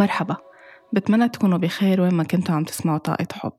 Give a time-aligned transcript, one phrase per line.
[0.00, 0.36] مرحبا.
[0.92, 3.52] بتمنى تكونوا بخير وين ما كنتوا عم تسمعوا طاقة حب.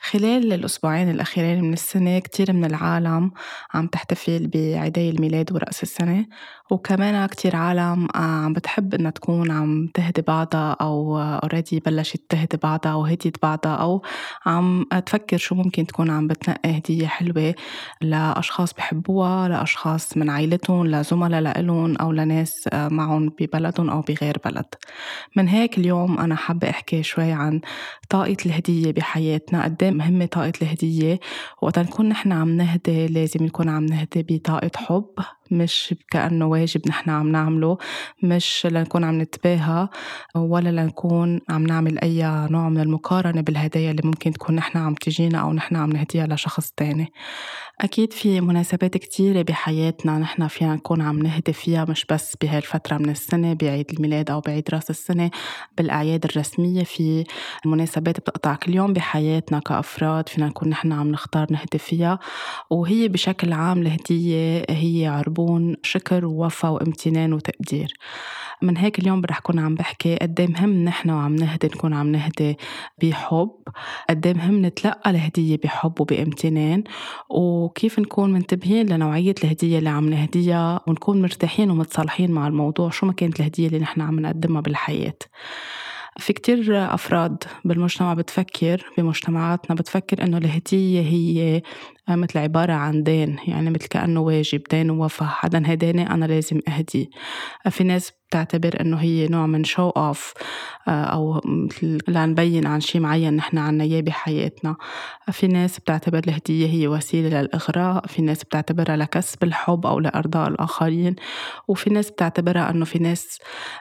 [0.00, 3.30] خلال الأسبوعين الأخيرين من السنة كتير من العالم
[3.74, 6.26] عم تحتفل بعيدي الميلاد ورأس السنة
[6.72, 12.92] وكمان كتير عالم عم بتحب إنها تكون عم تهدي بعضها أو اوريدي بلشت تهدي بعضها
[12.92, 14.02] أو هديت بعضها أو
[14.46, 17.54] عم تفكر شو ممكن تكون عم بتنقي هدية حلوة
[18.00, 24.66] لأشخاص بحبوها لأشخاص من عائلتهم لزملاء لإلهم أو لناس معهم ببلدهم أو بغير بلد.
[25.36, 27.60] من هيك اليوم أنا حابة أحكي شوي عن
[28.10, 31.20] طاقة الهدية بحياتنا قد مهمة طاقة الهدية.
[31.62, 35.10] وقت نكون نحن عم نهدي لازم نكون عم نهدي بطاقة حب.
[35.52, 37.78] مش كأنه واجب نحن عم نعمله
[38.22, 39.88] مش لنكون عم نتباهى
[40.36, 45.38] ولا لنكون عم نعمل أي نوع من المقارنة بالهدايا اللي ممكن تكون نحن عم تجينا
[45.38, 47.12] أو نحن عم نهديها لشخص تاني.
[47.82, 52.98] أكيد في مناسبات كتيرة بحياتنا نحن فينا نكون عم نهدي فيها مش بس بهاي الفترة
[52.98, 55.30] من السنة بعيد الميلاد أو بعيد رأس السنة
[55.78, 57.24] بالأعياد الرسمية في
[57.66, 62.18] مناسبات بتقطع كل يوم بحياتنا كأفراد فينا نكون نحن عم نختار نهدي فيها.
[62.70, 67.94] وهي بشكل عام الهدية هي عربون شكر ووفا وامتنان وتقدير.
[68.62, 72.12] من هيك اليوم رح كون عم بحكي قد إيه مهم نحن وعم نهدي نكون عم
[72.12, 72.56] نهدي
[73.02, 73.50] بحب
[74.10, 76.84] قد إيه مهم نتلقى الهدية بحب وبأمتنان
[77.30, 83.12] وكيف نكون منتبهين لنوعية الهدية اللي عم نهديها ونكون مرتاحين ومتصالحين مع الموضوع شو ما
[83.12, 85.14] كانت الهدية اللي نحن عم نقدمها بالحياة.
[86.18, 91.62] في كتير أفراد بالمجتمع بتفكر بمجتمعاتنا بتفكر إنه الهدية هي
[92.08, 97.10] مثل عبارة عن دين يعني مثل كأنه واجب دين ووفاء حدا هداني أنا لازم أهدي.
[97.70, 100.34] في ناس بتعتبر إنه هي نوع من شو اوف
[100.88, 101.40] أو
[102.08, 104.76] لنبين عن شيء معين نحن عنا إياه بحياتنا.
[105.32, 111.16] في ناس بتعتبر الهدية هي وسيلة للإغراء في ناس بتعتبرها لكسب الحب أو لإرضاء الآخرين
[111.68, 113.38] وفي ناس بتعتبرها إنه في ناس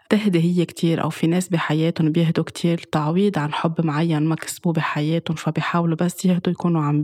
[0.09, 4.73] تهدي هي كتير أو في ناس بحياتهم بيهدوا كتير تعويض عن حب معين ما كسبوه
[4.73, 7.03] بحياتهم فبيحاولوا بس يهدوا يكونوا عم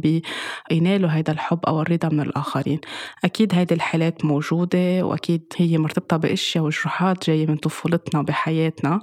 [0.69, 2.79] بينالوا هيدا الحب أو الرضا من الآخرين.
[3.23, 8.99] أكيد هيدي الحالات موجودة وأكيد هي مرتبطة بأشياء وجروحات جاية من طفولتنا بحياتنا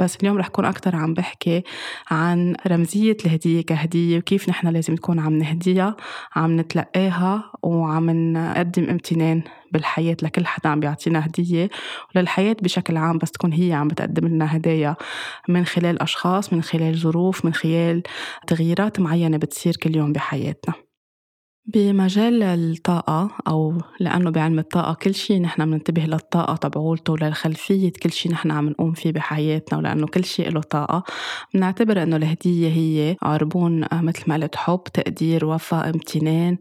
[0.00, 1.62] بس اليوم رح كون أكتر عم بحكي
[2.10, 5.96] عن رمزية الهدية كهدية وكيف نحن لازم نكون عم نهديها
[6.36, 9.42] عم نتلقاها وعم نقدم امتنان
[9.72, 11.68] بالحياة لكل حدا عم بيعطينا هدية.
[12.16, 14.96] وللحياة بشكل عام بس تكون هي عم بتقدم لنا هدايا
[15.48, 18.02] من خلال أشخاص من خلال ظروف من خلال
[18.46, 20.85] تغييرات معينة بتصير كل يوم بحياتنا.
[21.68, 28.32] بمجال الطاقة أو لأنه بعلم الطاقة كل شيء نحن بننتبه للطاقة تبعولته للخلفية كل شيء
[28.32, 31.04] نحن عم نقوم فيه بحياتنا ولأنه كل شيء له طاقة.
[31.54, 36.56] بنعتبر إنه الهدية هي عربون آه، مثل ما قلت حب تقدير وفاء امتنان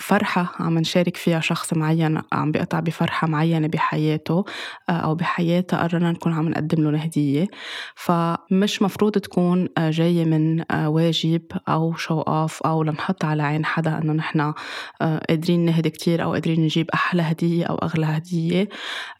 [0.00, 4.44] فرحة عم نشارك فيها شخص معين عم بيقطع بفرحة معينة بحياته
[4.88, 7.48] آه، أو بحياته قررنا نكون عم نقدم له هدية
[7.94, 13.98] فمش مفروض تكون آه، جاية من واجب أو show off أو لنحط على عين حدا
[13.98, 14.45] إنه نحن
[15.02, 18.68] آه، قادرين نهدي كتير أو قادرين نجيب أحلى هدية أو أغلى هدية.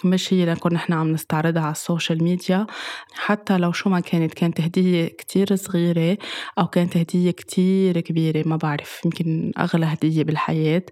[0.05, 2.67] مش هي لنكون نحن عم نستعرضها على ال social media.
[3.15, 6.19] حتى لو شو ما كانت كانت هدية كتير صغيرة
[6.59, 10.83] أو كانت هدية كتير كبيرة ما بعرف يمكن أغلى هدية بالحياة.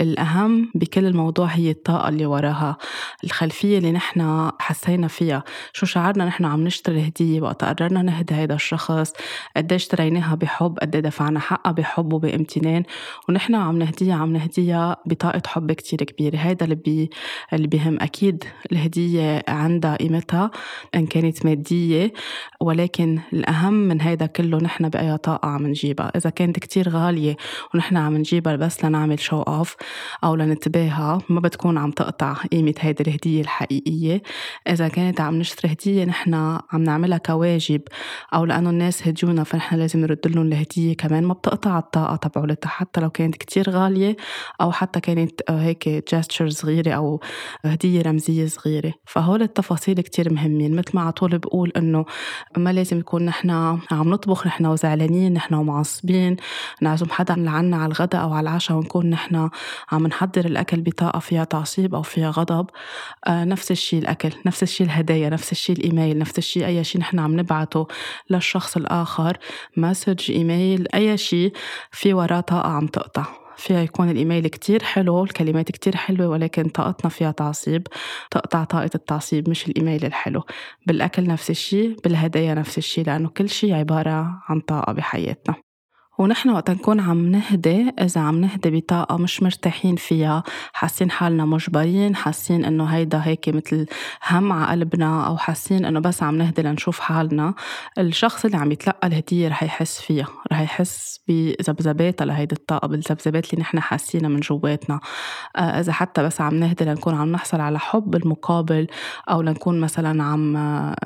[0.00, 2.76] الأهم بكل الموضوع هي الطاقة اللي وراها.
[3.24, 5.44] الخلفية اللي نحن حسينا فيها.
[5.72, 9.12] شو شعرنا نحن عم نشتري هدية؟ وقت قررنا نهدي هذا الشخص
[9.56, 12.82] قد اشتريناها بحب؟ قد دفعنا حقها بحب وبامتنان؟
[13.28, 16.36] ونحن عم نهديها عم نهديها بطاقة حب كتير كبيرة.
[16.36, 17.10] هيدا اللي, بي
[17.52, 20.50] اللي بيهم أكيد الهدية عندها قيمتها
[20.94, 22.12] إن كانت مادية
[22.60, 26.12] ولكن الأهم من هيدا كله نحن بأي طاقة عم نجيبها.
[26.16, 27.36] إذا كانت كتير غالية
[27.74, 29.76] ونحن عم نجيبها بس لنعمل شو أوف
[30.24, 34.22] أو لنتباهى ما بتكون عم تقطع قيمة هيدي الهدية الحقيقية.
[34.68, 36.34] إذا كانت عم نشتري هدية نحن
[36.72, 37.82] عم نعملها كواجب
[38.34, 42.68] أو لأنه الناس هديونا فنحن لازم نرد لهم الهدية كمان ما بتقطع الطاقة تبعولتها.
[42.68, 44.16] حتى لو كانت كتير كتير غالية
[44.60, 47.20] أو حتى كانت هيك جاستشر صغيرة أو
[47.64, 48.94] هدية رمزية صغيرة.
[49.06, 50.76] فهول التفاصيل كتير مهمين.
[50.76, 52.04] مثل ما على طول بقول إنه
[52.56, 53.50] ما لازم يكون نحن
[53.90, 56.36] عم نطبخ نحن وزعلانين نحن ومعصبين
[56.82, 59.50] نعزم حدا لعنا على الغداء أو على العشاء ونكون نحن
[59.92, 62.66] عم نحضر الأكل بطاقة فيها تعصيب أو فيها غضب.
[63.26, 67.18] آه نفس الشيء الأكل نفس الشيء الهدايا نفس الشيء الإيميل نفس الشيء أي شيء نحن
[67.18, 67.86] عم نبعته
[68.30, 69.38] للشخص الآخر.
[69.76, 71.52] مسج إيميل أي شيء
[71.90, 73.24] في وراه طاقة عم تقطع.
[73.58, 77.86] فيها يكون الإيميل كتير حلو الكلمات كتير حلوة ولكن طاقتنا فيها تعصيب.
[78.30, 80.42] تقطع طاقة التعصيب مش الإيميل الحلو.
[80.86, 85.67] بالأكل نفس الشيء بالهدايا نفس الشيء لأنه كل شيء عبارة عن طاقة بحياتنا.
[86.18, 90.42] ونحن وقت نكون عم نهدي إذا عم نهدي بطاقة مش مرتاحين فيها
[90.72, 93.86] حاسين حالنا مجبرين حاسين إنه هيدا هيك مثل
[94.30, 97.54] هم على قلبنا أو حاسين إنه بس عم نهدي لنشوف حالنا
[97.98, 103.60] الشخص اللي عم يتلقى الهدية رح يحس فيها رح يحس بذبذباتها لهيدي الطاقة بالذبذبات اللي
[103.62, 105.00] نحن حاسينها من جواتنا.
[105.56, 108.86] آه، إذا حتى بس عم نهدي لنكون عم نحصل على حب بالمقابل
[109.30, 110.56] أو لنكون مثلا عم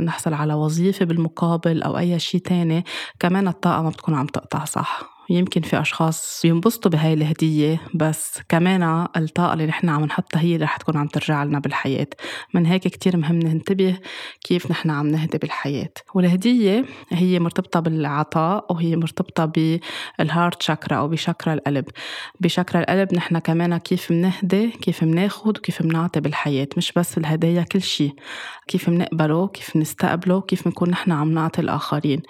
[0.02, 2.84] نحصل على وظيفة بالمقابل أو أي شيء تاني
[3.18, 9.06] كمان الطاقة ما بتكون عم تقطع صح؟ يمكن في أشخاص بينبسطوا بهاي الهدية بس كمان
[9.16, 12.06] الطاقة اللي نحن عم نحطها هي رح تكون عم ترجع لنا بالحياة.
[12.54, 13.98] من هيك كتير مهم ننتبه
[14.44, 15.92] كيف نحن عم نهدي بالحياة.
[16.14, 19.44] والهدية هي مرتبطة بالعطاء وهي مرتبطة
[20.18, 21.84] بال heart chakra أو بشاكرا القلب.
[22.40, 26.68] بشاكرا القلب نحن كمان كيف بنهدي كيف بناخد وكيف بنعطي بالحياة.
[26.76, 28.14] مش بس الهدايا كل شيء
[28.68, 32.22] كيف بنقبله كيف نستقبله كيف بنكون نحن عم نعطي الآخرين.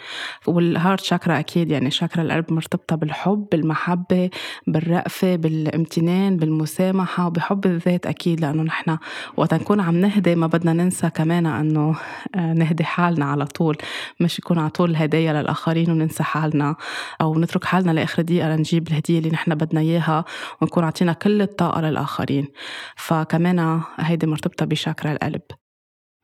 [0.47, 4.31] وال heart chakra أكيد يعني شاكرا القلب مرتبطة مرتبطة بالحب بالمحبة
[4.67, 8.99] بالرأفة بالامتنان بالمسامحة وبحب الذات أكيد لأنه نحن
[9.37, 11.97] وقت نكون عم نهدي ما بدنا ننسى كمان أنه
[12.35, 13.77] آه، نهدي حالنا على طول.
[14.21, 16.77] مش يكون على طول هدايا للآخرين وننسى حالنا
[17.21, 20.25] أو نترك حالنا لآخر دقيقة لنجيب الهدية اللي نحن بدنا إياها
[20.61, 22.49] ونكون عطينا كل الطاقة للآخرين.
[22.97, 25.62] فكمان هيدي مرتبطة بشاكرا القلب.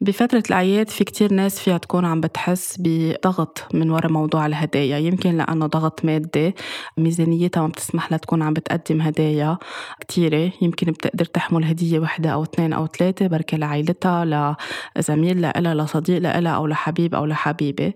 [0.01, 4.99] بفترة الأعياد في كتير ناس فيها تكون عم بتحس بضغط من وراء موضوع الهدايا.
[4.99, 6.55] يمكن لأنه ضغط مادي
[6.97, 9.59] ميزانيتها ما بتسمح لها تكون عم بتقدم هدايا
[10.01, 10.53] كتيرة.
[10.63, 14.57] يمكن بتقدر تحمل هدية وحدة أو اثنين أو ثلاثة بركة لعائلتها
[14.97, 17.93] لزميل لها لصديق لها أو لحبيب أو لحبيبة.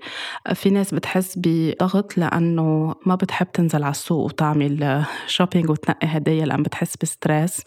[0.55, 6.63] في ناس بتحس بضغط لأنه ما بتحب تنزل على السوق وتعمل shopping وتنقي هدايا لأن
[6.63, 7.63] بتحس ب stress.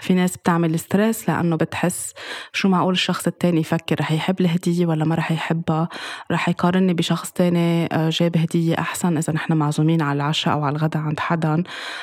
[0.00, 2.12] في ناس بتعمل stress لأنه بتحس
[2.52, 5.88] شو معقول الشخص التاني يفكر رح يحب الهدية ولا ما رح يحبها
[6.30, 10.76] رح يقارني بشخص تاني آه، جاب هدية أحسن إذا نحن معزومين على العشاء أو على
[10.76, 11.62] الغداء عند حدا.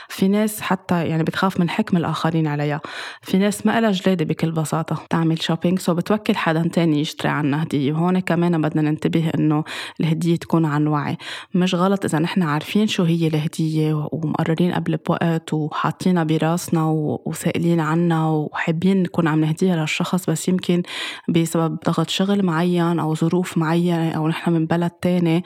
[0.10, 2.82] في ناس حتى يعني بتخاف من حكم الآخرين عليها.
[3.22, 5.04] في ناس ما لها جلادة بكل بساطة.
[5.10, 7.94] تعمل shopping so بتوكل حدا تاني يشتري عنا هدية.
[7.94, 9.64] وهون كمان بدنا ننتبه إنه
[10.00, 11.18] الهدية تكون عن وعي.
[11.54, 16.86] مش غلط إذا نحن عارفين شو هي الهدية ومقررين قبل بوقت وحاطينها براسنا
[17.26, 20.84] وسائلين عنها وحابين نكون عم نهديها للشخص بس يمكن
[21.30, 25.44] بسبب بسبب ضغط شغل معين أو ظروف معينة أو نحن من بلد تاني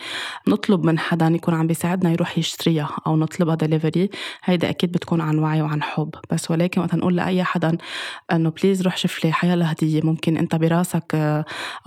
[0.47, 4.09] نطلب من حدا يكون عم بيساعدنا يروح يشتريها أو نطلبها دليفري
[4.43, 6.09] هيدا أكيد بتكون عن وعي وعن حب.
[6.31, 7.77] بس ولكن وقت نقول لأي حدا
[8.31, 10.01] إنه please روح شوف لي حيلا هدية.
[10.03, 11.15] ممكن أنت براسك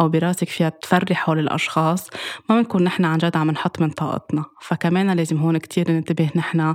[0.00, 2.11] أو براسك فيها تفرحوا للأشخاص
[2.50, 4.44] ما بنكون نحن عن جد عم نحط من طاقتنا.
[4.61, 6.75] فكمان لازم هون كتير ننتبه نحن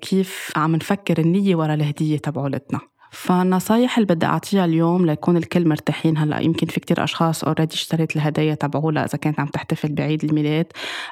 [0.00, 2.80] كيف عم نفكر النية ورا الهدية تبعولتنا.
[3.10, 6.40] فالنصايح اللي بدي أعطيها اليوم ليكون الكل مرتاحين هلأ.
[6.40, 10.66] يمكن في كتير أشخاص already اشتريت الهدايا تبعولها إذا كانت عم تحتفل بعيد الميلاد.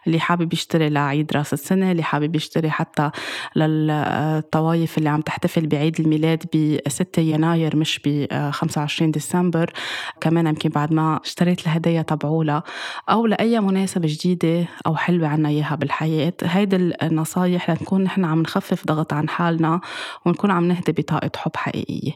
[0.07, 3.11] اللي حابب يشتري لعيد راس السنة اللي حابب يشتري حتى
[3.57, 9.73] للطوايف اللي عم تحتفل بعيد الميلاد ب 6 يناير مش ب 25 ديسمبر.
[10.21, 12.63] كمان يمكن بعد ما اشتريت الهدايا تبعولها
[13.11, 16.33] أو لأي مناسبة جديدة أو حلوة عنا إياها بالحياة.
[16.43, 19.81] هيدي النصايح لنكون نحن عم نخفف ضغط عن حالنا
[20.27, 22.12] ونكون عم نهدي بطاقة حب حقيقي حقيقية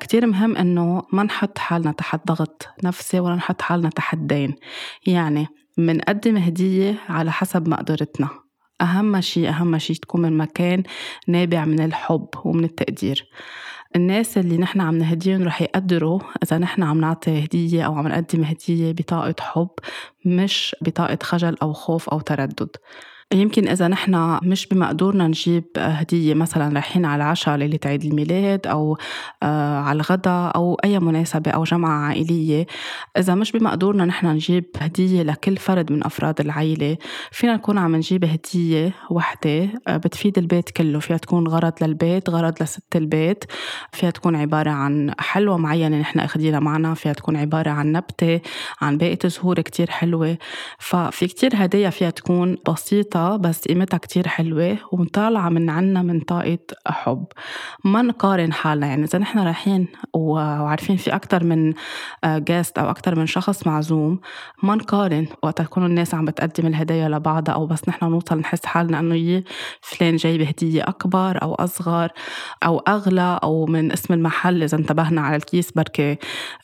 [0.00, 4.54] كتير مهم إنه ما نحط حالنا تحت ضغط نفسي ولا نحط حالنا تحت دين.
[5.06, 5.46] يعني
[5.78, 8.28] منقدم هدية على حسب مقدرتنا.
[8.80, 10.82] أهم شيء أهم شيء تكون من مكان
[11.28, 13.28] نابع من الحب ومن التقدير.
[13.96, 18.44] الناس اللي نحن عم نهديهم رح يقدروا إذا نحن عم نعطي هدية أو عم نقدم
[18.44, 19.70] هدية بطاقة حب
[20.24, 22.76] مش بطاقة خجل أو خوف أو تردد.
[23.34, 28.98] يمكن إذا نحن مش بمقدورنا نجيب هدية مثلا رايحين على العشاء ليلة عيد الميلاد أو
[29.42, 32.66] آه، على الغداء أو أي مناسبة أو جمعة عائلية
[33.18, 36.96] إذا مش بمقدورنا نحن نجيب هدية لكل فرد من أفراد العيلة
[37.30, 40.98] فينا نكون عم نجيب هدية وحدة آه، بتفيد البيت كله.
[40.98, 43.44] فيها تكون غرض للبيت غرض لست البيت.
[43.92, 46.94] فيها تكون عبارة عن حلوة معينة نحن أخدينها معنا.
[46.94, 48.40] فيها تكون عبارة عن نبتة
[48.80, 50.38] عن باقة زهور كتير حلوة.
[50.78, 56.58] ففي كتير هدايا فيها تكون بسيطة بس قيمتها كتير حلوة وطالعة من عنا من طاقة
[56.86, 57.24] حب.
[57.84, 61.72] ما نقارن حالنا يعني إذا نحن رايحين وعارفين في أكتر من
[62.24, 64.20] جاست أو أكتر من شخص معزوم
[64.62, 68.98] ما نقارن وقت تكون الناس عم بتقدم الهدايا لبعضها أو بس نحن نوصل نحس حالنا
[69.00, 69.44] إنه يي
[69.80, 72.08] فلان جايب هدية أكبر أو أصغر
[72.62, 74.62] أو أغلى أو من اسم المحل.
[74.62, 76.16] إذا انتبهنا على الكيس بركي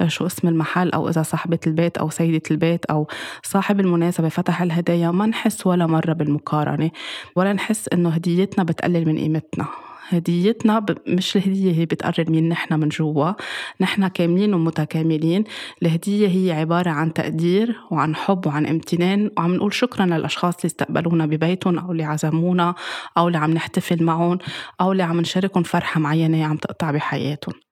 [0.07, 3.07] شو اسم المحل أو إذا صاحبة البيت أو سيدة البيت أو
[3.43, 6.40] صاحب المناسبة فتح الهدايا ما نحس ولا مرة بالمقارنة.
[6.41, 6.91] مقارنة.
[7.37, 9.67] ولا نحس إنه هديتنا بتقلل من قيمتنا.
[10.09, 10.87] هديتنا.
[11.09, 13.33] مش الهدية هي بتقرر مين نحن من جوا.
[13.81, 15.45] نحن كاملين ومتكاملين.
[15.83, 21.27] الهدية هي عبارة عن تقدير وعن حب وعن امتنان وعم نقول شكرا للأشخاص اللي استقبلونا
[21.27, 22.75] ببيتهم أو اللي عزمونا
[23.19, 24.39] أو اللي عم نحتفل معهم
[24.81, 27.70] أو اللي عم نشاركهم فرحة معينة عم تقطع بحياتهم.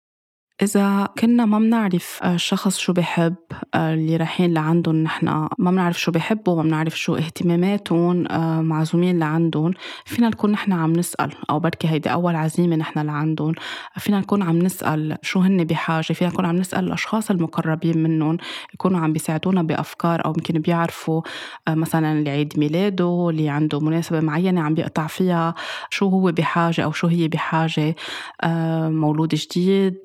[0.62, 3.34] إذا كنا ما بنعرف الشخص شو بحب
[3.74, 5.26] اللي رايحين لعندهم نحن
[5.58, 8.26] ما بنعرف شو بحبوا ما بنعرف شو اهتماماتهم
[8.64, 9.72] معزومين لعندهم
[10.04, 11.32] فينا نكون نحن عم نسأل.
[11.50, 13.54] أو بركي هيدي أول عزيمة نحن لعندهم
[13.98, 18.36] فينا نكون عم نسأل شو هن بحاجة فينا نكون عم نسأل الأشخاص المقربين منهم
[18.74, 21.22] يكونوا عم بيساعدونا بأفكار أو يمكن بيعرفوا
[21.68, 25.54] مثلا اللي عيد ميلاده اللي عنده مناسبة معينة عم بيقطع فيها
[25.90, 27.96] شو هو بحاجة أو شو هي بحاجة
[28.88, 29.98] مولود جديد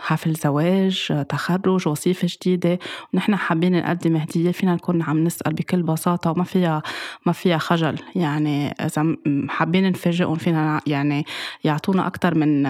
[0.00, 2.78] حفل زواج تخرج وظيفة جديدة.
[3.14, 6.82] ونحن حابين نقدم هدية فينا نكون عم نسأل بكل بساطة وما فيها
[7.26, 7.98] ما فيها خجل.
[8.14, 9.16] يعني إذا
[9.48, 11.24] حابين نفاجئهم فينا يعني
[11.64, 12.66] يعطونا أكثر من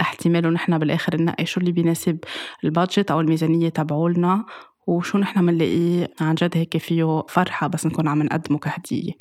[0.00, 2.18] احتمال ونحن بالآخر ننقي شو اللي بيناسب
[2.64, 4.44] البادجت أو الميزانية تبعولنا
[4.86, 9.12] وشو نحن بنلاقيه عن جد هيك فيه فرحة بس نكون عم نقدمه كهدية.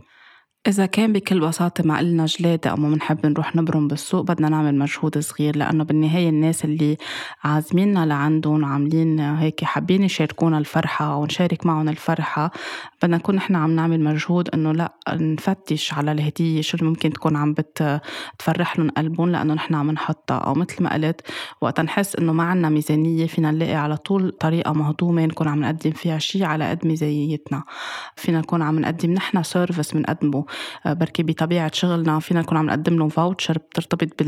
[0.67, 4.75] إذا كان بكل بساطة ما إلنا جلادة أو ما بنحب نروح نبرم بالسوق بدنا نعمل
[4.75, 6.97] مجهود صغير لأنه بالنهاية الناس اللي
[7.43, 12.51] عازميننا لعندهم وعاملين هيك حابين يشاركونا الفرحة ونشارك معهم الفرحة
[13.03, 17.53] بدنا نكون نحن عم نعمل مجهود إنه لا نفتش على الهدية شو ممكن تكون عم
[17.53, 20.37] بتفرح لهم قلبهم لأنه نحن عم نحطها.
[20.37, 21.21] أو مثل ما قلت
[21.61, 25.91] وقت نحس إنه ما عنا ميزانية فينا نلاقي على طول طريقة مهضومة نكون عم نقدم
[25.91, 27.63] فيها شيء على قد ميزانيتنا.
[28.15, 30.45] فينا نكون عم نقدم نحن service بنقدمه.
[30.85, 34.23] بركي بطبيعة شغلنا فينا نكون عم نقدم لهم voucher بترتبط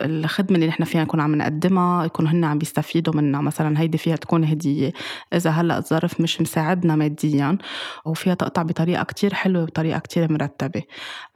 [0.00, 2.04] بالخدمه اللي نحن فينا نكون عم نقدمها.
[2.04, 3.40] يكونوا هن عم بيستفيدوا منها.
[3.40, 4.92] مثلا هيدي فيها تكون هدية.
[5.34, 7.58] إذا هلأ الظرف مش مساعدنا ماديا
[8.04, 10.82] وفيها تقطع بطريقة كتير حلوة وبطريقة كتير مرتبة.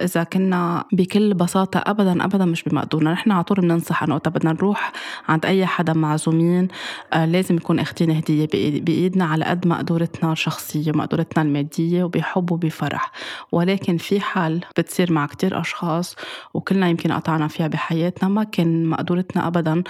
[0.00, 4.52] إذا كنا بكل بساطة ابدا ابدا مش بمقدورنا نحن على طول بننصح إنه وقت بدنا
[4.52, 4.92] نروح
[5.28, 6.68] عند أي حدا معزومين
[7.12, 8.46] آه لازم يكون اخذين هدية
[8.80, 13.12] بإيدنا على قد مقدورتنا الشخصية ومقدورتنا المادية وبحب وبفرح.
[13.52, 16.16] ولكن في حال بتصير مع كتير أشخاص
[16.54, 19.82] وكلنا يمكن قطعنا فيها بحياتنا ما كان مقدورتنا أبدا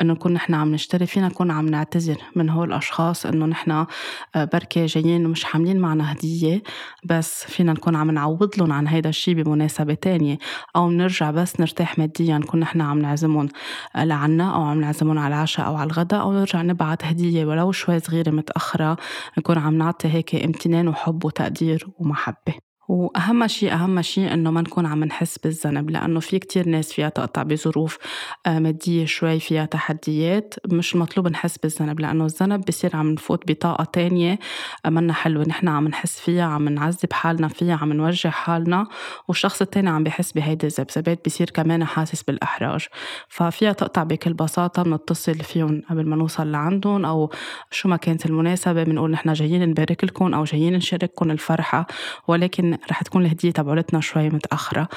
[0.00, 3.86] إنه نكون نحن عم نشتري فينا نكون عم نعتذر من هول الأشخاص إنه نحن آه،
[4.34, 6.62] بركة جايين ومش حاملين معنا هدية
[7.04, 10.38] بس فينا نكون عم نعوض لهم عن هيدا الشيء بمناسبة تانية.
[10.76, 13.48] أو نرجع بس نرتاح ماديا نكون نحن عم نعزمهم
[13.96, 18.00] لعنا أو عم نعزمهم على العشاء أو على الغداء أو نرجع نبعت هدية ولو شوي
[18.00, 18.96] صغيرة متأخرة
[19.38, 22.71] نكون عم نعطي هيك امتنان وحب وتقدير ومحبة.
[22.92, 27.08] وأهم شيء أهم شيء إنه ما نكون عم نحس بالذنب لأنه في كتير ناس فيها
[27.08, 27.98] تقطع بظروف
[28.46, 30.54] آه، مادية شوي فيها تحديات.
[30.66, 34.38] مش مطلوب نحس بالذنب لأنه الذنب بصير عم نفوت بطاقة تانية
[34.86, 35.44] آه، منا حلوة.
[35.48, 38.86] نحن عم نحس فيها عم نعذب حالنا فيها عم نوجع حالنا
[39.28, 42.86] والشخص التاني عم بحس بهيدي الذبذبات بصير كمان حاسس بالإحراج.
[43.28, 47.30] ففيها تقطع بكل بساطة بنتصل فيهم قبل ما نوصل لعندهم أو
[47.70, 51.86] شو ما كانت المناسبة بنقول نحن جايين نبارك لكم أو جايين نشارككم الفرحة.
[52.28, 54.88] ولكن رح تكون الهدية تبعولتنا شوي متأخرة.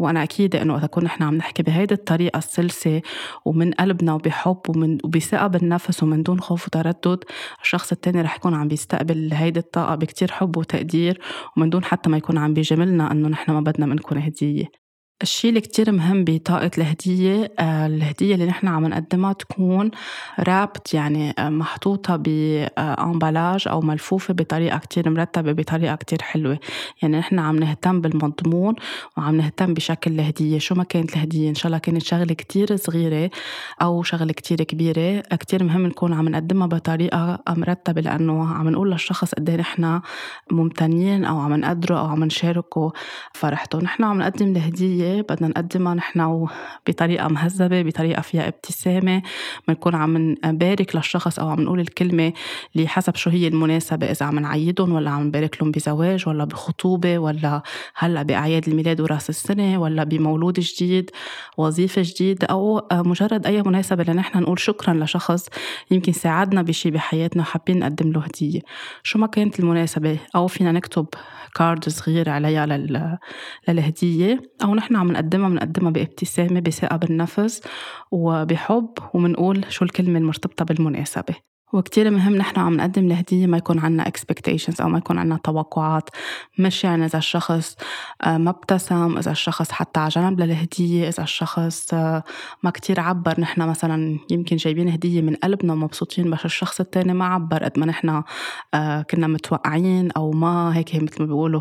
[0.00, 3.02] وأنا أكيد إنه إذا كنا نحن عم نحكي بهيدي الطريقة السلسة
[3.44, 7.24] ومن قلبنا وبحب ومن وبثقة بالنفس ومن دون خوف وتردد
[7.62, 11.20] الشخص التاني رح يكون عم بيستقبل هيدي الطاقة بكتير حب وتقدير
[11.56, 14.79] ومن دون حتى ما يكون عم بيجاملنا إنه نحن ما بدنا منكم هدية.
[15.22, 19.90] الشيء اللي كتير مهم بطاقة الهدية آه، الهدية اللي نحن عم نقدمها تكون
[20.38, 26.58] رابط يعني آه، محطوطة بأمبلاج أو ملفوفة بطريقة كتير مرتبة بطريقة كتير حلوة.
[27.02, 28.74] يعني نحن عم نهتم بالمضمون
[29.16, 30.58] وعم نهتم بشكل الهدية.
[30.58, 33.30] شو ما كانت الهدية؟ إن شاء الله كانت شغلة كتير صغيرة
[33.82, 35.20] أو شغلة كتير كبيرة.
[35.20, 40.00] كتير مهم نكون عم نقدمها بطريقة مرتبة لأنه عم نقول للشخص قد إيه نحن
[40.50, 42.92] ممتنين أو عم نقدره أو عم نشاركه
[43.34, 43.78] فرحته.
[43.78, 46.46] نحن عم نقدم الهدية بدنا نقدمها نحن
[46.88, 49.22] بطريقة مهذبة بطريقة فيها ابتسامة.
[49.68, 52.32] بنكون عم نبارك للشخص أو عم نقول الكلمة
[52.76, 57.18] اللي حسب شو هي المناسبة إذا عم نعيدهم ولا عم نبارك لهم بزواج ولا بخطوبة
[57.18, 57.62] ولا
[57.96, 61.10] هلأ بأعياد الميلاد وراس السنة ولا بمولود جديد
[61.58, 65.48] وظيفة جديدة أو مجرد أي مناسبة لنحن نقول شكرا لشخص
[65.90, 68.60] يمكن ساعدنا بشي بحياتنا وحابين نقدم له هدية.
[69.02, 71.06] شو ما كانت المناسبة؟ أو فينا نكتب
[71.54, 72.66] كارد صغير عليها
[73.68, 77.62] للهدية أو نحن عم نقدمها بنقدمها بابتسامة بثقة بالنفس
[78.10, 81.34] وبحب وبنقول شو الكلمة المرتبطة بالمناسبة.
[81.72, 86.10] وكتير مهم نحن عم نقدم الهدية ما يكون عنا expectations أو ما يكون عنا توقعات.
[86.58, 87.76] مش يعني إذا الشخص
[88.22, 92.24] آه، ما ابتسم إذا الشخص حتى على جنب للهدية إذا الشخص آه،
[92.62, 97.24] ما كتير عبر نحن مثلا يمكن جايبين هدية من قلبنا ومبسوطين بس الشخص التاني ما
[97.24, 98.22] عبر قد ما نحن
[98.74, 101.60] آه، كنا متوقعين أو ما هيك مثل ما بيقولوا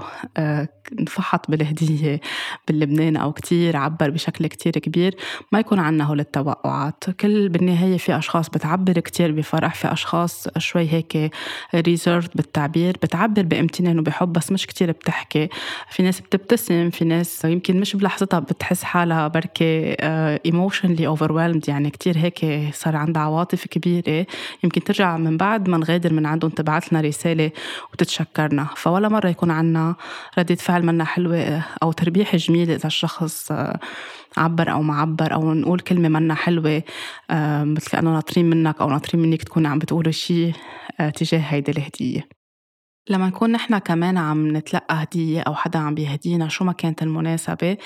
[0.99, 2.21] انفحط بالهدية
[2.67, 5.15] باللبنان أو كتير عبر بشكل كتير كبير.
[5.51, 7.03] ما يكون عنا هول التوقعات.
[7.09, 11.31] كل بالنهاية في أشخاص بتعبر كتير بفرح في أشخاص شوي هيك
[11.75, 15.49] reserved بالتعبير بتعبر بامتنان وبحب بس مش كتير بتحكي.
[15.89, 19.95] في ناس بتبتسم في ناس يمكن مش بلحظتها بتحس حالها بركي
[20.45, 24.25] emotionally آه، overwhelmed يعني كتير هيك صار عندها عواطف كبيرة.
[24.63, 27.51] يمكن ترجع من بعد ما نغادر من عندهم تبعت لنا رسالة
[27.93, 28.67] وتتشكرنا.
[28.75, 29.95] فولا مرة يكون عنا
[30.39, 33.79] ردة فعل منا حلوة أو تربيح جميل إذا الشخص آه،
[34.37, 36.83] عبر أو ما عبر أو نقول كلمة منا حلوة
[37.31, 40.53] آه، مثل كأنه ناطرين منك أو ناطرين منك تكوني عم بتقولي شيء
[40.99, 42.38] آه، تجاه هيدي الهدية.
[43.09, 47.77] لما نكون نحن كمان عم نتلقى هدية أو حدا عم بيهدينا شو ما كانت المناسبة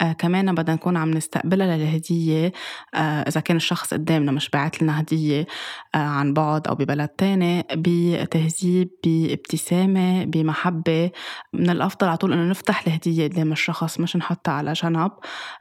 [0.00, 2.52] آه كمان بدنا نكون عم نستقبلها للهدية
[2.94, 5.46] آه إذا كان الشخص قدامنا مش باعت لنا هدية
[5.94, 11.10] آه عن بعد أو ببلد تاني بتهذيب بابتسامة بمحبة
[11.52, 15.10] من الأفضل على طول إنه نفتح الهدية قدام الشخص مش نحطها على جنب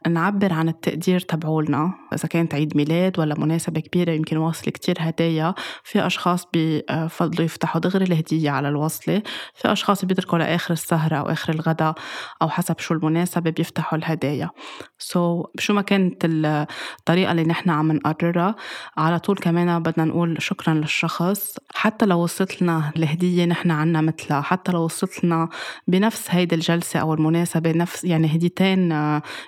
[0.07, 5.53] نعبر عن التقدير تبعولنا إذا كانت عيد ميلاد ولا مناسبة كبيرة يمكن واصل كتير هدايا
[5.83, 9.10] في أشخاص بفضلوا يفتحوا دغري الهدية على الوصلة.
[9.55, 11.95] في أشخاص بيتركوا لآخر السهرة أو آخر الغداء
[12.41, 14.49] أو حسب شو المناسبة بيفتحوا الهدايا.
[14.99, 18.55] سو so, شو ما كانت الطريقة اللي نحن عم نقررها
[18.97, 21.57] على طول كمان بدنا نقول شكرا للشخص.
[21.75, 25.49] حتى لو وصلت لنا الهدية نحن عنا مثلها حتى لو وصلت لنا
[25.87, 28.93] بنفس هيدي الجلسة أو المناسبة نفس يعني هديتين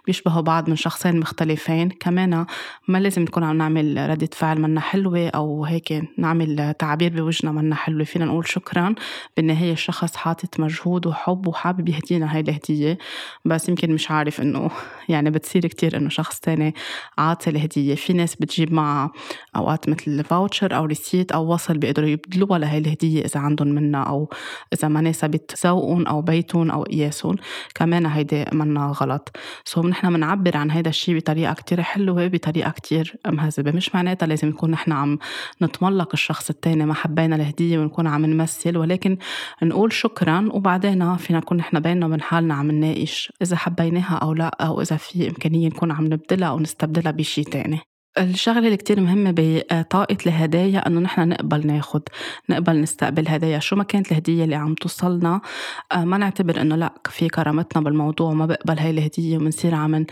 [0.05, 2.45] بيشبهوا بعض من شخصين مختلفين كمان
[2.87, 7.75] ما لازم نكون عم نعمل ردة فعل منا حلوة أو هيك نعمل تعبير بوجهنا منا
[7.75, 8.03] حلوة.
[8.03, 8.95] فينا نقول شكرا
[9.37, 9.52] بالنهاية.
[9.53, 12.97] الشخص حاطط مجهود وحب وحابب يهدينا هاي الهدية.
[13.45, 14.71] بس يمكن مش عارف إنه
[15.09, 16.73] يعني بتصير كتير إنه شخص تاني
[17.17, 17.95] عاطي الهدية.
[17.95, 19.11] في ناس بتجيب معها
[19.55, 24.29] أوقات مثل voucher أو receipt أو وصل بيقدروا يبدلوها لهي الهدية إذا عندهم منها أو
[24.73, 27.35] إذا ما ناسبت ذوقهم أو بيتهم أو قياسهم.
[27.75, 29.37] كمان هيدي منا غلط.
[29.65, 33.71] so نحن بنعبر عن هذا الشيء بطريقة كتير حلوة بطريقة كتير مهذبة.
[33.71, 35.19] مش معناتها لازم نكون نحن عم
[35.61, 36.85] نتملق الشخص التاني.
[36.85, 38.77] ما حبينا الهدية ونكون عم نمثل.
[38.77, 39.17] ولكن
[39.63, 44.47] نقول شكرا وبعدين فينا نكون نحن بيننا وبين حالنا عم نناقش إذا حبيناها أو لا
[44.47, 47.79] أو إذا في إمكانية نكون عم نبدلها أو نستبدلها بشي تاني.
[48.17, 52.01] الشغلة اللي كتير مهمة بطاقة الهدايا إنه نحن نقبل ناخد
[52.49, 53.59] نقبل نستقبل هدايا.
[53.59, 55.41] شو ما كانت الهدية اللي عم توصلنا
[55.91, 60.05] آه، ما نعتبر إنه لا في كرامتنا بالموضوع وما بقبل هاي الهدية وبنصير عم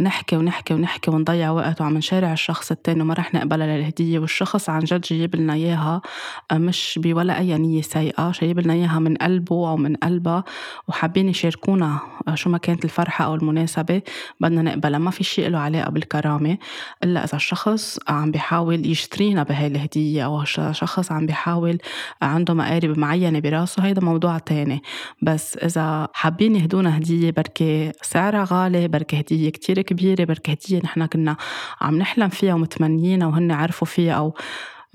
[0.00, 4.80] نحكي ونحكي ونحكي ونضيع وقت وعم نشارع الشخص التاني وما رح نقبلها للهديه والشخص عن
[4.84, 6.02] جد جايب لنا إياها
[6.50, 10.44] آه، مش بولا أي نية سيئة جايب لنا إياها من قلبه أو من قلبها
[10.88, 14.02] وحابين يشاركونا آه، شو ما كانت الفرحة أو المناسبة
[14.40, 14.98] بدنا نقبلها.
[14.98, 16.58] ما في شيء له علاقة بالكرامة
[17.04, 21.78] إلا إذا شخص عم بيحاول يشترينا بهاي الهدية أو شخص عم بيحاول
[22.22, 24.82] عنده مقارب معينة براسه هيدا موضوع تاني.
[25.22, 31.06] بس إذا حابين يهدونا هدية بركي سعرها غالي بركي هدية كتير كبيرة بركي هدية نحن
[31.06, 31.36] كنا
[31.80, 34.34] عم نحلم فيها ومتمنيينها وهن عرفوا فيها أو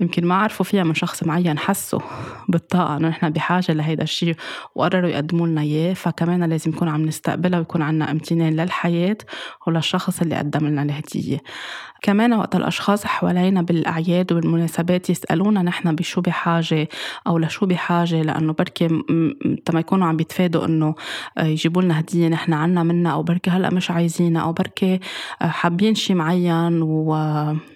[0.00, 2.00] يمكن ما عرفوا فيها من شخص معين حسوا
[2.48, 4.36] بالطاقة إنه نحن بحاجة لهيدا الشيء
[4.74, 9.18] وقرروا يقدموا لنا إياه فكمان لازم نكون عم نستقبلها ويكون عنا امتنان للحياة
[9.66, 11.38] وللشخص اللي قدم لنا الهدية.
[12.02, 16.88] كمان وقت الأشخاص حوالينا بالأعياد والمناسبات يسألونا نحن بشو بحاجة
[17.26, 18.88] أو لشو بحاجة لأنه بركي
[19.64, 20.94] تما يكونوا عم بيتفادوا إنه
[21.38, 25.00] يجيبوا لنا هدية نحن عنا منها أو بركي هلأ مش عايزينها أو بركي
[25.40, 26.82] حابين شي معين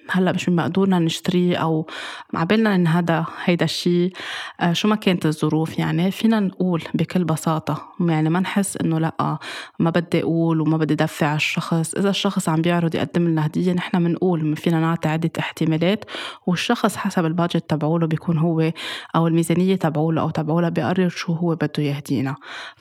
[0.09, 1.87] وهلأ مش بمقدورنا نشتريه أو
[2.35, 4.13] عبالنا إن هذا هيدا الشيء
[4.61, 7.83] آه، شو ما كانت الظروف يعني فينا نقول بكل بساطة.
[8.01, 9.39] يعني ما نحس إنه لأ
[9.79, 11.95] ما بدي أقول وما بدي دفع على الشخص.
[11.95, 16.05] إذا الشخص عم بيعرض يقدم لنا هدية نحن من بنقول فينا نعطي عدة احتمالات
[16.47, 18.73] والشخص حسب البادجت تبعوله بيكون هو
[19.17, 22.35] أو الميزانية تبعوله أو تبعوله بيقرر شو هو بده يهدينا.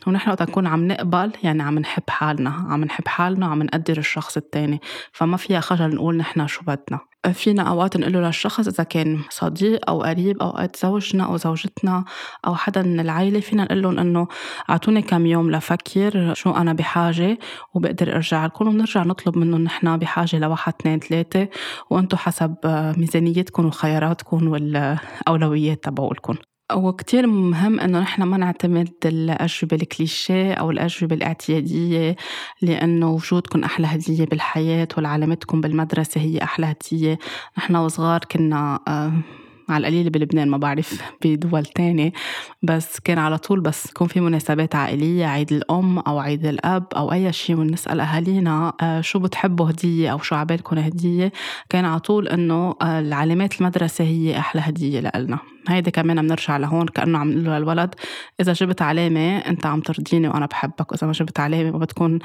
[0.07, 4.37] ونحن وقت نكون عم نقبل يعني عم نحب حالنا عم نحب حالنا وعم نقدر الشخص
[4.37, 4.81] التاني.
[5.11, 6.99] فما فيها خجل نقول نحن شو بدنا.
[7.31, 12.05] فينا أوقات نقول للشخص إذا كان صديق أو قريب أوقات زوجنا أو زوجتنا
[12.47, 14.27] أو حدا من العيلة فينا نقول لهم إنه
[14.69, 17.37] أعطوني كم يوم لفكر شو أنا بحاجة
[17.73, 21.47] وبقدر أرجع لكم ونرجع نطلب منهم نحن بحاجة لواحد اثنين ثلاثة
[21.89, 22.55] وأنتم حسب
[22.97, 26.35] ميزانيتكم وخياراتكم والأولويات تبعولكم.
[26.71, 32.15] وكتير مهم إنه نحن ما نعتمد الأجوبة الكليشيه أو الأجوبة الاعتيادية
[32.61, 37.19] لأنه وجودكم أحلى هدية بالحياة والعلامتكم بالمدرسة هي أحلى هدية.
[37.57, 39.13] نحن وصغار كنا آه،
[39.69, 42.11] على القليل بلبنان ما بعرف بدول تانية.
[42.63, 47.11] بس كان على طول بس يكون في مناسبات عائلية عيد الأم أو عيد الأب أو
[47.13, 51.31] أي شيء ونسأل أهالينا آه، شو بتحبوا هدية أو شو عبالكم هدية.
[51.69, 55.52] كان على طول إنه آه، العلامات المدرسة هي أحلى هدية لإلنا.
[55.69, 57.95] هيدي كمان بنرجع لهون كأنه عم نقول للولد.
[58.39, 62.19] إذا جبت علامة أنت عم ترضيني وأنا بحبك وإذا ما جبت علامة ما بتكون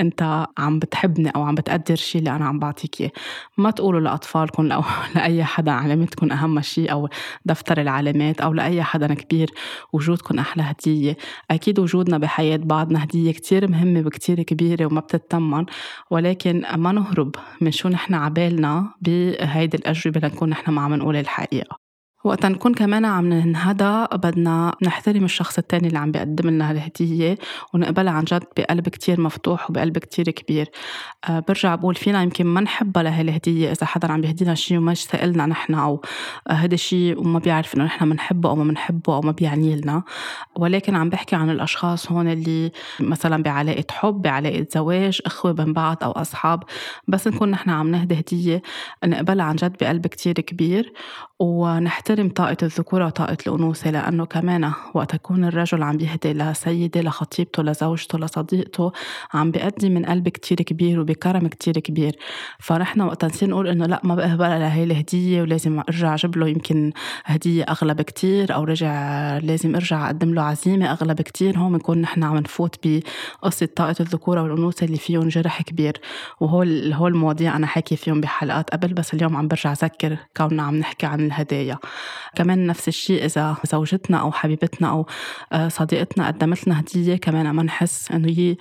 [0.00, 3.10] أنت عم بتحبني أو عم بتقدر شيء اللي أنا عم بعطيك إياه.
[3.58, 4.82] ما تقولوا لأطفالكم أو
[5.14, 7.08] لأي حدا علامتكم أهم شيء أو
[7.44, 9.50] دفتر العلامات أو لأي حدا كبير
[9.92, 11.16] وجودكم أحلى هدية.
[11.50, 15.66] أكيد وجودنا بحياة بعضنا هدية كتير مهمة وكتير كبيرة وما بتتمن
[16.10, 21.89] ولكن ما نهرب من شو نحن عبالنا بهيدي الأجوبة لنكون نحن ما عم نقول الحقيقة.
[22.24, 27.38] وقتا نكون كمان عم ننهدى بدنا نحترم الشخص التاني اللي عم بيقدم لنا هالهدية
[27.74, 30.70] ونقبلها عن جد بقلب كتير مفتوح وبقلب كتير كبير.
[31.28, 35.46] أه برجع بقول فينا يمكن ما نحبها لهالهدية إذا حدا عم بيهدينا شيء وما سألنا
[35.46, 36.00] نحن أو
[36.50, 40.02] هذا الشيء وما بيعرف إنه نحن بنحبه أو ما بنحبه أو ما بيعني لنا.
[40.56, 45.96] ولكن عم بحكي عن الأشخاص هون اللي مثلا بعلاقة حب بعلاقة زواج إخوة بين بعض
[46.04, 46.62] أو أصحاب
[47.08, 48.62] بس نكون نحن عم نهدي هدية
[49.04, 50.92] نقبلها عن جد بقلب كتير كبير
[51.38, 58.18] ونحترم طاقة الذكورة وطاقة الأنوثة لأنه كمان وقت يكون الرجل عم بيهدي لسيدة لخطيبته لزوجته
[58.18, 58.92] لصديقته
[59.34, 62.16] عم بيقدم من قلب كتير كبير وبكرم كتير كبير.
[62.58, 66.92] فنحن وقت نصير نقول إنه لا ما بقبلها لهي الهدية ولازم أرجع أجيب له يمكن
[67.24, 68.92] هدية أغلى بكتير أو رجع
[69.38, 74.42] لازم أرجع أقدم له عزيمة أغلى بكتير هون بنكون نحن عم نفوت بقصة طاقة الذكورة
[74.42, 75.92] والأنوثة اللي فيهم جرح كبير.
[76.40, 80.76] وهول هول المواضيع أنا حكي فيهم بحلقات قبل بس اليوم عم برجع أذكر كوننا عم
[80.76, 81.78] نحكي عن الهدايا.
[82.36, 85.06] كمان نفس الشيء إذا زوجتنا أو حبيبتنا أو
[85.52, 88.56] آه، صديقتنا قدمت لنا هدية كمان ما نحس إنه هي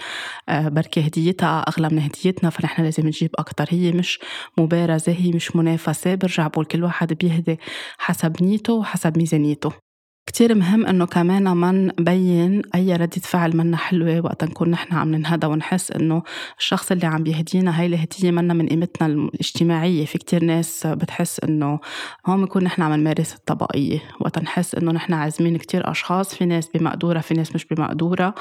[0.50, 3.66] آه، بركي هديتها أغلى من هديتنا فنحن لازم نجيب أكتر.
[3.70, 4.20] هي مش
[4.58, 7.60] مبارزة هي مش منافسة برجع بقول كل واحد بيهدي
[7.98, 9.89] حسب نيته وحسب ميزانيته.
[10.30, 15.16] كتير مهم إنه كمان ما نبين أي ردة فعل منا حلوة وقت نكون نحن عم
[15.16, 16.24] ننهدى ونحس إنه
[16.60, 20.06] الشخص اللي عم بيهدينا هاي الهدية منا من قيمتنا الاجتماعية.
[20.06, 21.80] في كتير ناس بتحس إنه
[22.26, 26.36] هون بنكون نحن عم نمارس الطبقية وقت نحس إنه نحن عازمين كتير أشخاص.
[26.36, 28.36] في ناس بمقدورة في ناس مش بمقدورة.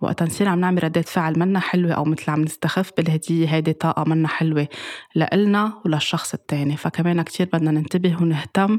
[0.00, 4.04] وقت نصير عم نعمل ردات فعل منا حلوة أو مثل عم نستخف بالهدية هيدي طاقة
[4.04, 4.68] منا حلوة
[5.14, 6.76] لإلنا وللشخص التاني.
[6.76, 8.78] فكمان كتير بدنا ننتبه ونهتم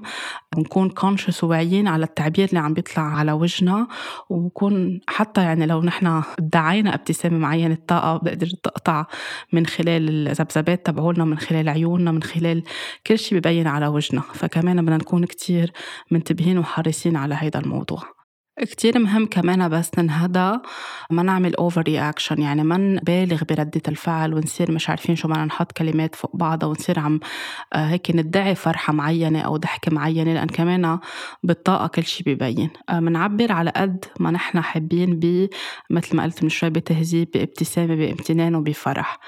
[0.57, 3.87] ونكون كونشس وواعيين على التعبير اللي عم بيطلع على وجهنا
[4.29, 9.05] وبكون حتى يعني لو نحن ادعينا ابتسامة معينة الطاقة بقدر تقطع
[9.53, 12.63] من خلال الذبذبات تبعولنا من خلال عيوننا من خلال
[13.07, 14.21] كل شيء ببين على وجهنا.
[14.33, 15.71] فكمان بدنا نكون كتير
[16.11, 18.16] منتبهين وحريصين على هيدا الموضوع.
[18.63, 20.57] كتير مهم كمان بس ننهدى
[21.09, 25.71] ما نعمل over reaction يعني ما نبالغ بردة الفعل ونصير مش عارفين شو بدنا نحط
[25.71, 27.19] كلمات فوق بعضها ونصير عم
[27.73, 30.99] آه، هيك ندعي فرحة معينة أو ضحكة معينة لأن كمان
[31.43, 32.69] بالطاقة كل شيء ببين.
[32.89, 35.49] آه، على قد ما نحن حابين ب
[35.89, 39.19] مثل ما قلت من شوي بتهذيب بابتسامة بامتنان وبفرح.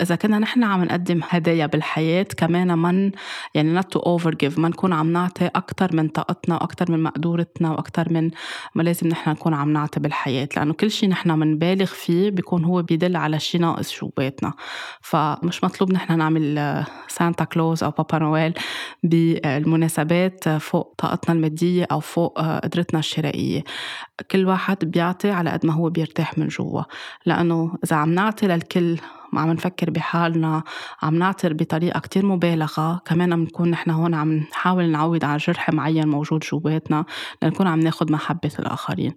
[0.00, 3.12] إذا كنا نحن عم نقدم هدايا بالحياة كمان من
[3.54, 8.12] يعني not to overgive ما نكون عم نعطي أكتر من طاقتنا وأكتر من مقدورتنا وأكتر
[8.12, 8.30] من
[8.74, 12.82] ما لازم نحن نكون عم نعطي بالحياة لأنه كل شيء نحن منبالغ فيه بيكون هو
[12.82, 14.52] بيدل على شيء ناقص جواتنا
[15.00, 18.54] فمش مطلوب نحن نعمل سانتا كلوز أو بابا نويل
[19.02, 23.64] بالمناسبات فوق طاقتنا المادية أو فوق قدرتنا الشرائية.
[24.30, 26.82] كل واحد بيعطي على قد ما هو بيرتاح من جوا.
[27.26, 28.98] لأنه إذا عم نعطي للكل
[29.40, 30.62] عم نفكر بحالنا
[31.02, 33.00] عم نعطر بطريقة كتير مبالغة.
[33.04, 37.04] كمان بنكون نحن هون عم نحاول نعوض على جرح معين موجود جواتنا
[37.42, 39.14] لنكون عم ناخد محبة الآخرين.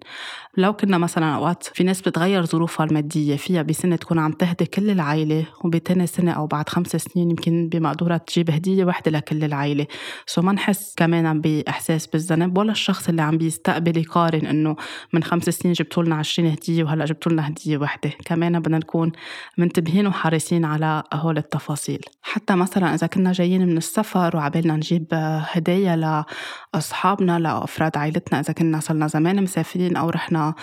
[0.56, 4.90] لو كنا مثلا أوقات في ناس بتغير ظروفها المادية فيها بسنة تكون عم تهدي كل
[4.90, 9.86] العائلة وبتاني سنة أو بعد خمس سنين يمكن بمقدورة تجيب هدية واحدة لكل العائلة
[10.26, 14.76] سو ما نحس كمان بإحساس بالذنب ولا الشخص اللي عم بيستقبل يقارن إنه
[15.12, 19.12] من خمس سنين جبتوا لنا 20 هدية وهلأ جبتوا لنا هدية واحدة كمان بدنا نكون
[19.58, 22.00] منتبهين منتبهين وحريصين على هول التفاصيل.
[22.22, 25.06] حتى مثلا إذا كنا جايين من السفر وعبالنا نجيب
[25.52, 26.24] هدايا
[26.74, 30.54] لأصحابنا لأفراد عائلتنا إذا كنا صرنا زمان مسافرين أو رحنا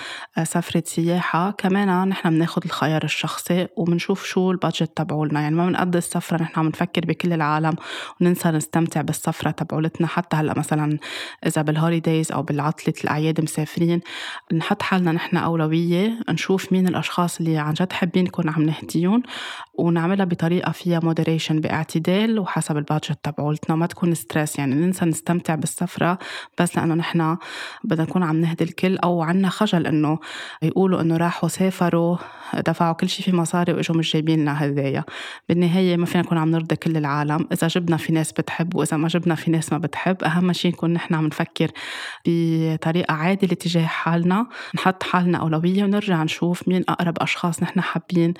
[0.43, 5.41] سفرة سياحة كمان نحن بناخد الخيار الشخصي وبنشوف شو البادجت تبعولنا.
[5.41, 7.73] يعني ما بنقضي السفرة نحن عم نفكر بكل العالم
[8.21, 10.07] وننسى نستمتع بالسفرة تبعولتنا.
[10.07, 10.97] حتى هلأ مثلا
[11.45, 14.01] إذا بال holidays أو بالعطلة الأعياد مسافرين
[14.53, 19.23] نحط حالنا نحن أولوية نشوف مين الأشخاص اللي عن جد حابين نكون عم نهديهم
[19.73, 25.55] ونعملها بطريقة فيها moderation باعتدال وحسب ال budget تبعولتنا ما تكون stress يعني ننسى نستمتع
[25.55, 26.19] بالسفرة
[26.59, 27.37] بس لأنه نحن
[27.83, 30.19] بدنا نكون عم نهدي الكل أو عنا خجل إنه
[30.61, 32.17] يقولوا إنه راحوا سافروا
[32.53, 35.03] دفعوا كل شيء في مصاري وإجوا مش جايبين لنا هدايا.
[35.49, 37.47] بالنهاية ما فينا نكون عم نرضي كل العالم.
[37.51, 40.93] إذا جبنا في ناس بتحب وإذا ما جبنا في ناس ما بتحب أهم شيء نكون
[40.93, 41.71] نحن عم نفكر
[42.27, 48.33] بطريقة عادلة تجاه حالنا نحط حالنا أولوية ونرجع نشوف مين أقرب أشخاص نحن حابين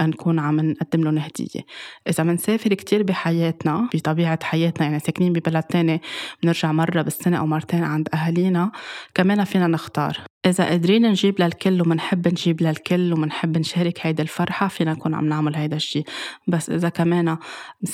[0.00, 1.64] نكون عم نقدم لهم هدية.
[2.08, 6.00] إذا بنسافر كتير بحياتنا بطبيعة حياتنا يعني ساكنين ببلد تاني
[6.42, 8.72] بنرجع مرة بالسنة أو مرتين عند أهالينا
[9.14, 10.18] كمان فينا نختار.
[10.46, 15.56] إذا قادرين نجيب للكل ومنحب نجيب للكل ومنحب نشارك هيدا الفرحة فينا نكون عم نعمل
[15.56, 16.04] هيدا الشيء
[16.48, 17.36] بس إذا كمان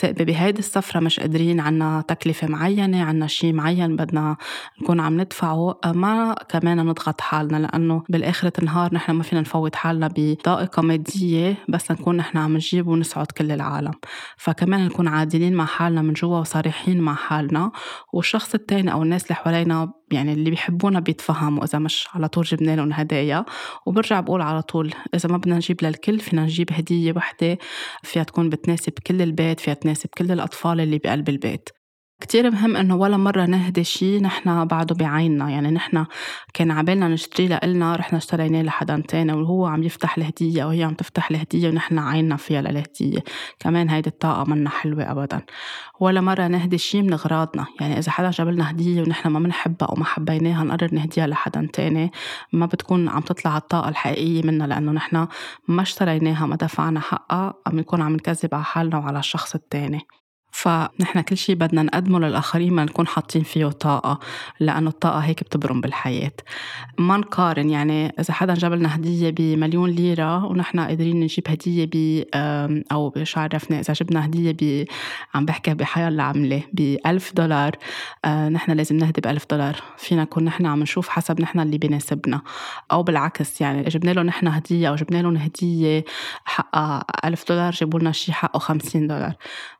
[0.05, 4.37] بهيدي السفرة مش قادرين عنا تكلفة معينة عنا شيء معين بدنا
[4.83, 10.09] نكون عم ندفعه ما كمان نضغط حالنا لأنه بالآخرة النهار نحن ما فينا نفوت حالنا
[10.17, 13.95] بضائقة مادية بس نكون نحن عم نجيب ونسعد كل العالم.
[14.37, 17.71] فكمان نكون عادلين مع حالنا من جوا وصريحين مع حالنا.
[18.13, 22.77] والشخص التاني أو الناس اللي حوالينا يعني اللي بيحبونا بيتفهموا إذا مش على طول جبنا
[22.77, 23.45] لهم هدايا
[23.87, 27.59] وبرجع بقول على طول إذا ما بدنا نجيب للكل فينا نجيب هدية وحدة
[28.03, 31.69] فيها تكون بتناسب كل البيت فيها تناسب كل الأطفال اللي بقلب البيت.
[32.25, 35.51] كتير مهم إنه ولا مرة نهدي شي نحنا بعده بعيننا.
[35.51, 36.07] يعني نحنا
[36.55, 41.31] كان عبالنا نشتري لإلنا رحنا اشتريناه لحدا تاني وهو عم يفتح الهدية وهي عم تفتح
[41.31, 43.25] الهدية ونحنا عيننا فيها للهدية.
[43.59, 45.43] كمان هيدي الطاقة منا حلوة أبدا.
[46.01, 47.67] ولا مرة نهدي شي من أغراضنا.
[47.81, 51.69] يعني إذا حدا جاب لنا هدية ونحنا ما بنحبها أو ما حبيناها نقرر نهديها لحدا
[51.73, 52.11] تاني.
[52.53, 55.29] ما بتكون عم تطلع الطاقة الحقيقية منا لأنه نحنا
[55.69, 60.01] ما اشتريناها ما دفعنا حقها عم نكون عم نكذب على حالنا وعلى الشخص التاني.
[60.55, 64.19] فنحن كل شيء بدنا نقدمه للآخرين ما نكون حاطين فيه طاقة
[64.61, 66.33] لأنه الطاقة هيك بتبرم بالحياة.
[66.99, 72.25] ما نقارن يعني إذا حدا جاب لنا هدية بمليون ليرة ونحن قادرين نجيب هدية ب
[72.93, 74.85] أو مش عرفنا إذا جبنا هدية ب
[75.35, 77.77] عم بحكي بحياة العملة ب 1000 دولار
[78.25, 79.77] آه، نحن لازم نهدي ب 1000 دولار.
[79.97, 82.43] فينا نكون نحن عم نشوف حسب نحن اللي بيناسبنا
[82.93, 86.05] أو بالعكس يعني جبنا لهم نحن هدية أو جبنا لهم هدية
[86.45, 89.35] حقها 1000 دولار جابوا لنا شيء حقه 50 دولار.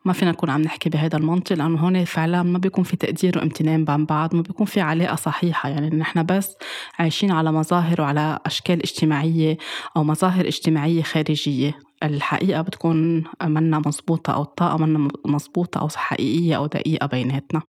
[0.05, 3.85] ما فينا نكون عم نحكي بهذا المنطق لأنه هون فعلا ما بيكون في تقدير وامتنان
[3.85, 5.69] بين بعض ما بيكون في علاقة صحيحة.
[5.69, 6.57] يعني نحن بس
[6.99, 9.59] عايشين على مظاهر وعلى أشكال اجتماعية
[9.97, 11.79] أو مظاهر اجتماعية خارجية.
[12.03, 17.63] الحقيقة بتكون منا مزبوطة أو الطاقة منا مزبوطة أو حقيقية أو دقيقة بيناتنا.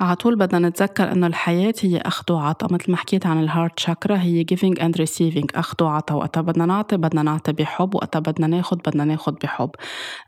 [0.00, 2.72] على طول بدنا نتذكر إنه الحياة هي أخذ وعطاء.
[2.72, 6.18] مثل ما حكيت عن الهارت شاكرا هي giving and receiving أخذ وعطاء.
[6.18, 9.70] وقتها بدنا نعطي بدنا نعطي بحب وقتها بدنا ناخذ بدنا ناخذ بحب.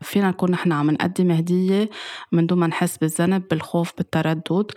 [0.01, 1.89] فينا نكون نحن عم نقدم هدية
[2.31, 4.71] من دون ما نحس بالذنب بالخوف بالتردد.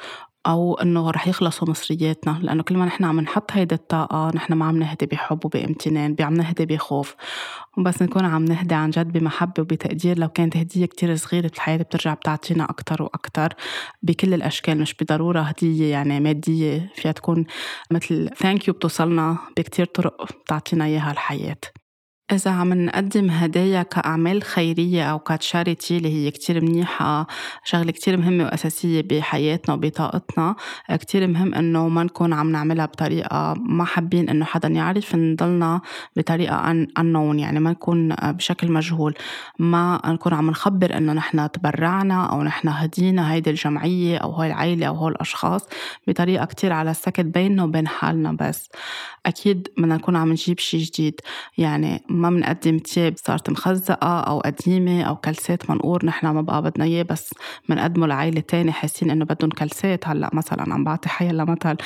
[0.47, 4.65] أو إنه رح يخلصوا مصرياتنا لأنه كل ما نحن عم نحط هيدي الطاقة نحن ما
[4.67, 7.15] عم نهدي بحب وبامتنان عم نهدي بخوف.
[7.79, 12.15] وبس نكون عم نهدي عن جد بمحبة وبتقدير لو كانت هدية كتير صغيرة بالحياة بترجع
[12.15, 13.55] بتعطينا أكتر وأكتر
[14.03, 17.45] بكل الأشكال مش بضرورة هدية يعني مادية فيها تكون
[17.91, 21.57] مثل ثانك يو بتوصلنا بكتير طرق بتعطينا إياها الحياة.
[22.33, 27.27] إذا عم نقدم هدايا كأعمال خيرية أو كتشاريتي اللي هي كتير منيحة
[27.65, 30.57] شغلة كتير مهمة وأساسية بحياتنا وبطاقتنا
[30.91, 35.81] كتير مهم إنه ما نكون عم نعملها بطريقة ما حابين إنه حدا يعرف نضلنا
[36.17, 39.15] بطريقة unknown يعني ما نكون بشكل مجهول.
[39.59, 44.87] ما نكون عم نخبر إنه نحن تبرعنا أو نحن هدينا هيدي الجمعية أو هاي العيلة
[44.87, 45.63] أو هول الأشخاص
[46.09, 48.69] بطريقة كتير على السكت بيننا وبين حالنا بس.
[49.27, 51.21] أكيد بدنا نكون عم نجيب شي جديد.
[51.59, 56.85] يعني ما بنقدم تياب صارت مخزقة أو قديمة أو كلسات منقور نحن ما بقى بدنا
[56.85, 57.35] إياه بس
[57.69, 60.09] بنقدمه لعائلة تانية حاسين إنه بدهم كلسات.
[60.09, 61.77] هلأ مثلا عم بعطي حي لمثل.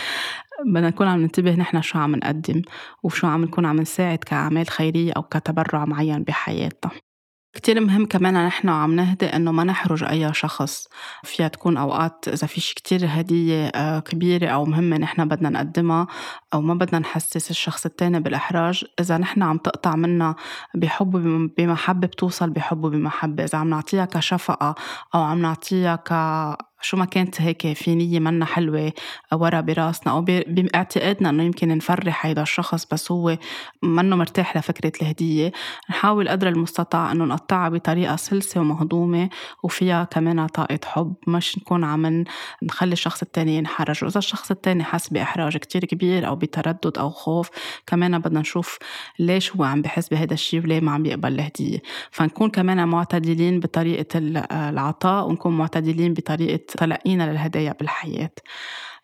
[0.66, 2.62] بدنا نكون عم ننتبه نحن شو عم نقدم
[3.02, 6.90] وشو عم نكون عم نساعد كأعمال خيرية أو كتبرع معين بحياتنا.
[7.52, 10.88] كتير مهم كمان نحن عم نهدي إنه ما نحرج أي شخص.
[11.24, 16.06] فيها تكون أوقات إذا في شي كتير هدية آه، كبيرة أو مهمة نحن بدنا نقدمها
[16.54, 20.34] أو ما بدنا نحسس الشخص التاني بالإحراج إذا نحن عم تقطع منا
[20.74, 21.10] بحب
[21.58, 24.74] بمحبة بتوصل بحب وبمحبة إذا عم نعطيها كشفقة
[25.14, 25.96] أو عم نعطيها
[26.82, 28.92] شو ما كانت هيك في نية منا حلوة
[29.32, 33.38] ورا براسنا أو باعتقادنا إنه يمكن نفرح هيدا الشخص بس هو
[33.82, 35.52] منه مرتاح لفكرة الهدية.
[35.90, 39.30] نحاول قدر المستطاع إنه نقطعها بطريقة سلسة ومهضومة
[39.62, 41.14] وفيها كمان طاقة حب.
[41.26, 42.24] مش نكون عم
[42.62, 44.04] نخلي الشخص التاني ينحرج.
[44.04, 47.50] وإذا الشخص التاني حس بإحراج كتير كبير أو بتردد أو خوف
[47.86, 48.78] كمان بدنا نشوف
[49.18, 51.78] ليش هو عم بحس بهذا الشيء وليه ما عم بيقبل الهدية.
[52.10, 54.18] فنكون كمان معتدلين بطريقة
[54.52, 58.30] العطاء ونكون معتدلين بطريقة تلقينا للهدايا بالحياة.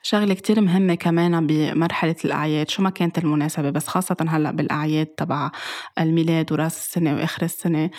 [0.03, 5.51] شغلة كتير مهمة كمان بمرحلة الأعياد شو ما كانت المناسبة بس خاصة هلأ بالأعياد تبع
[5.99, 7.91] الميلاد وراس السنة وآخر السنة.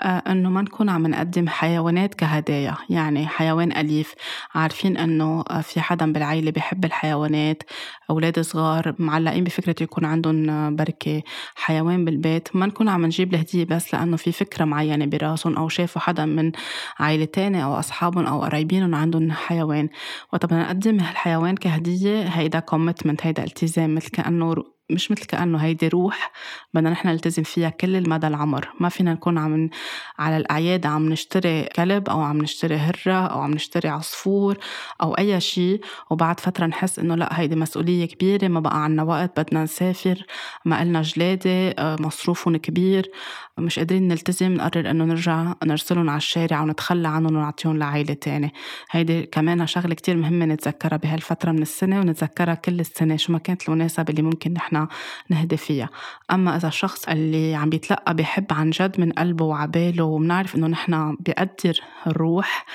[0.00, 4.14] إنه ما نكون عم نقدم حيوانات كهدايا يعني حيوان أليف.
[4.54, 7.62] عارفين إنه آه، في حدا بالعيلة بحب الحيوانات.
[8.10, 11.22] أولاد صغار معلقين بفكرة يكون عندهم آه، بركة.
[11.54, 16.02] حيوان بالبيت ما نكون عم نجيب الهدية بس لأنه في فكرة معينة براسهم أو شافوا
[16.02, 16.52] حدا من
[16.98, 19.88] عائله تانية أو أصحابهم أو قرايبينهم عندهم حيوان.
[20.32, 24.54] وقت بدنا نقدم الحيوان كهدية هيدا كوميتمنت هيدا التزام مثل كأنه
[24.90, 26.32] مش مثل كأنه هيدي روح
[26.74, 28.68] بدنا نحن نلتزم فيها كل المدى العمر.
[28.80, 29.70] ما فينا نكون عم
[30.18, 34.58] على الأعياد عم نشتري كلب أو عم نشتري هرة أو عم نشتري عصفور
[35.02, 39.40] أو أي شيء وبعد فترة نحس إنه لا هيدي مسؤولية كبيرة ما بقى عنا وقت
[39.40, 40.22] بدنا نسافر
[40.64, 43.10] ما إلنا جلادة آه، مصروفهم كبير.
[43.58, 48.52] مش قادرين نلتزم نقرر إنه نرجع نرسلهم على الشارع ونتخلى عنهم ونعطيهم لعائلة تانية
[48.90, 53.68] هيدي كمان شغلة كتير مهمة نتذكرها بهالفترة من السنة ونتذكرها كل السنة شو ما كانت
[53.68, 54.86] المناسبة اللي ممكن نحن
[55.28, 55.88] نهدي فيها.
[56.30, 61.16] أما إذا الشخص اللي عم بيتلقى بحب عن جد من قلبه وعباله وبنعرف إنه نحن
[61.20, 62.66] بيقدر الروح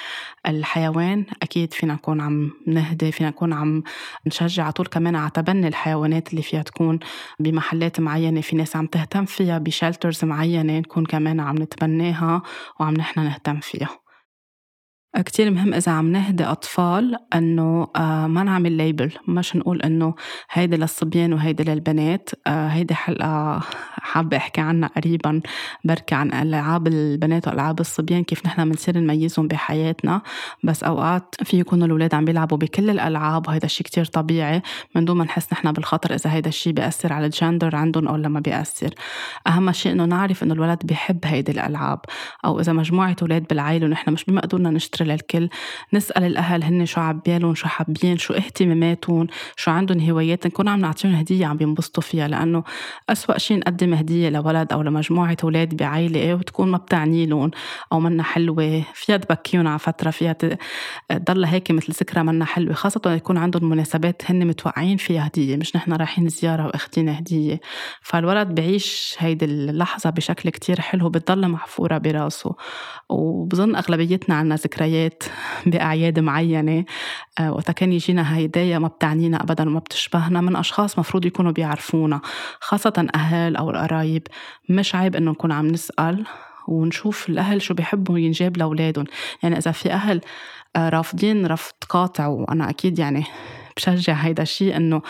[0.48, 3.84] الحيوان أكيد فينا نكون عم نهدي فينا نكون عم
[4.28, 4.64] نشجع.
[4.64, 7.00] على طول كمان على تبني الحيوانات اللي فيها تكون
[7.40, 12.42] بمحلات معينة في ناس عم تهتم فيها بشلترز معينة نكون كمان عم نتبناها
[12.80, 14.09] وعم نحن نهتم فيها.
[15.18, 20.14] كتير مهم إذا عم نهدي أطفال إنه آه، ما نعمل ليبل مش نقول إنه
[20.52, 22.30] هيدي للصبيان وهيدي للبنات.
[22.48, 23.60] آه، هيدي حلقة
[23.92, 25.42] حابة أحكي عنها قريبا
[25.84, 30.22] بركي عن ألعاب البنات وألعاب الصبيان كيف نحن بنصير نميزهم بحياتنا.
[30.64, 34.62] بس أوقات في يكونوا الأولاد عم بيلعبوا بكل الألعاب وهيدا الشيء كتير طبيعي.
[34.96, 38.40] من دون ما نحس نحن بالخطر إذا هيدا الشيء بيأثر على الجندر عندهم أو ما
[38.40, 38.94] بيأثر.
[39.48, 42.00] أهم شيء إنه نعرف إنه الولد بيحب هيدي الألعاب.
[42.46, 45.50] أو إذا مجموعة أولاد بالعائلة ونحن مش بمقدورنا نشتري نشتري للكل.
[45.94, 50.48] نسأل الأهل هن شو عبالهم شو حابين شو اهتماماتهم شو عندهم هوايات.
[50.48, 52.64] نكون عم نعطيهم هدية عم بينبسطوا فيها لأنه
[53.10, 57.52] أسوأ شيء نقدم هدية لولد أو لمجموعة أولاد بعائلة وتكون ما بتعني لهم
[57.92, 58.84] أو منا حلوة.
[58.94, 60.36] فيها تبكيهم على فترة فيها
[61.10, 62.74] تضل هيك مثل ذكرى منا حلوة.
[62.74, 67.60] خاصة يكون عندهم مناسبات هن متوقعين فيها هدية مش نحن رايحين زيارة واخدين هدية.
[68.02, 72.56] فالولد بعيش هيدي اللحظة بشكل كتير حلو بتضل محفورة براسه.
[73.10, 75.24] وبظن أغلبيتنا عنا ذكريات ذكريات
[75.66, 76.86] بأعياد معينة.
[77.40, 80.42] آه، وقتا كان يجينا هيدايا ما بتعنينا أبدا وما بتشبهنا.
[80.42, 82.22] من أشخاص مفروض يكونوا بيعرفونا
[82.60, 84.28] خاصة أهل أو القرايب.
[84.70, 86.26] مش عيب إنه نكون عم نسأل
[86.68, 89.06] ونشوف الأهل شو بيحبوا ينجاب لأولادهم.
[89.44, 90.22] يعني إذا في أهل
[90.76, 93.24] آه، رافضين رفض قاطع وأنا أكيد يعني
[93.78, 95.02] بشجع هيدا الشيء إنه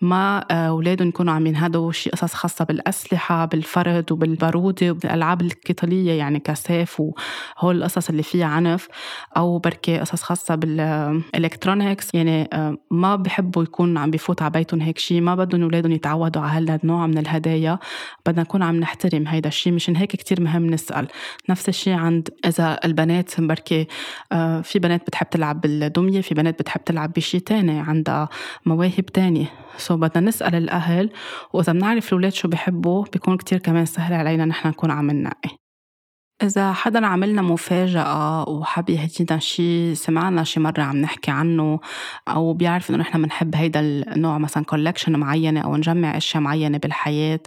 [0.00, 6.38] ما آه، أولادهم يكونوا عم ينهدوا شيء قصص خاصة بالأسلحة بالفرد وبالبارودة وبالألعاب القتالية يعني
[6.40, 8.88] كسيف وهول القصص اللي فيها عنف
[9.36, 14.80] أو بركي قصص خاصة بال electronics يعني آه، ما بحبوا يكون عم بفوت على بيتهم
[14.80, 15.20] هيك شيء.
[15.20, 17.78] ما بدهم أولادهم يتعودوا على هذا النوع من الهدايا.
[18.26, 19.72] بدنا نكون عم نحترم هيدا الشيء.
[19.72, 21.08] مشان هيك كتير مهم نسأل.
[21.48, 23.86] نفس الشيء عند إذا البنات بركي
[24.32, 28.28] آه، في بنات بتحب تلعب بالدمية في بنات بتحب تلعب بشيء تاني عندها
[28.66, 29.46] مواهب تانية.
[29.88, 31.10] so بدنا نسأل الأهل
[31.52, 35.67] وإذا بنعرف الأولاد شو بحبوا بيكون كتير كمان سهل علينا نحن نكون عم ننقي.
[36.42, 41.80] إذا حدا عملنا مفاجأة وحب يهدينا شي سمعنا شي مرة عم نحكي عنه
[42.28, 47.40] أو بيعرف إنه نحن بنحب هيدا النوع مثلا collection معينة أو نجمع أشياء معينة بالحياة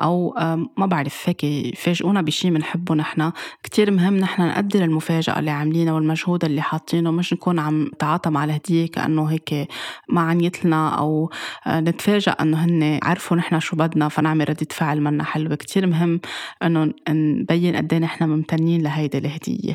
[0.00, 0.34] أو
[0.76, 3.32] ما بعرف هيك يفاجئونا بشي بنحبه نحن.
[3.62, 8.44] كتير مهم نحن نقدر المفاجأة اللي عاملينها والمجهود اللي حاطينه مش نكون عم نتعاطى مع
[8.44, 9.68] الهدية كأنه هيك
[10.08, 11.30] ما عنيت لنا أو
[11.66, 15.54] آه، نتفاجأ إنه هن عرفوا نحن شو بدنا فنعمل ردة فعل منا حلوة.
[15.54, 16.20] كتير مهم
[16.62, 19.74] إنه نبين قد إيه نحن ممتنين لهيدي الهدية.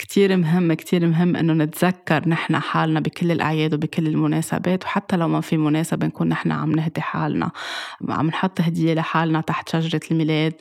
[0.00, 5.40] كتير مهم كتير مهم إنه نتذكر نحن حالنا بكل الأعياد وبكل المناسبات وحتى لو ما
[5.40, 7.50] في مناسبة نكون نحن عم نهدي حالنا.
[8.08, 10.54] عم نحط هدية لحالنا تحت شجرة الميلاد.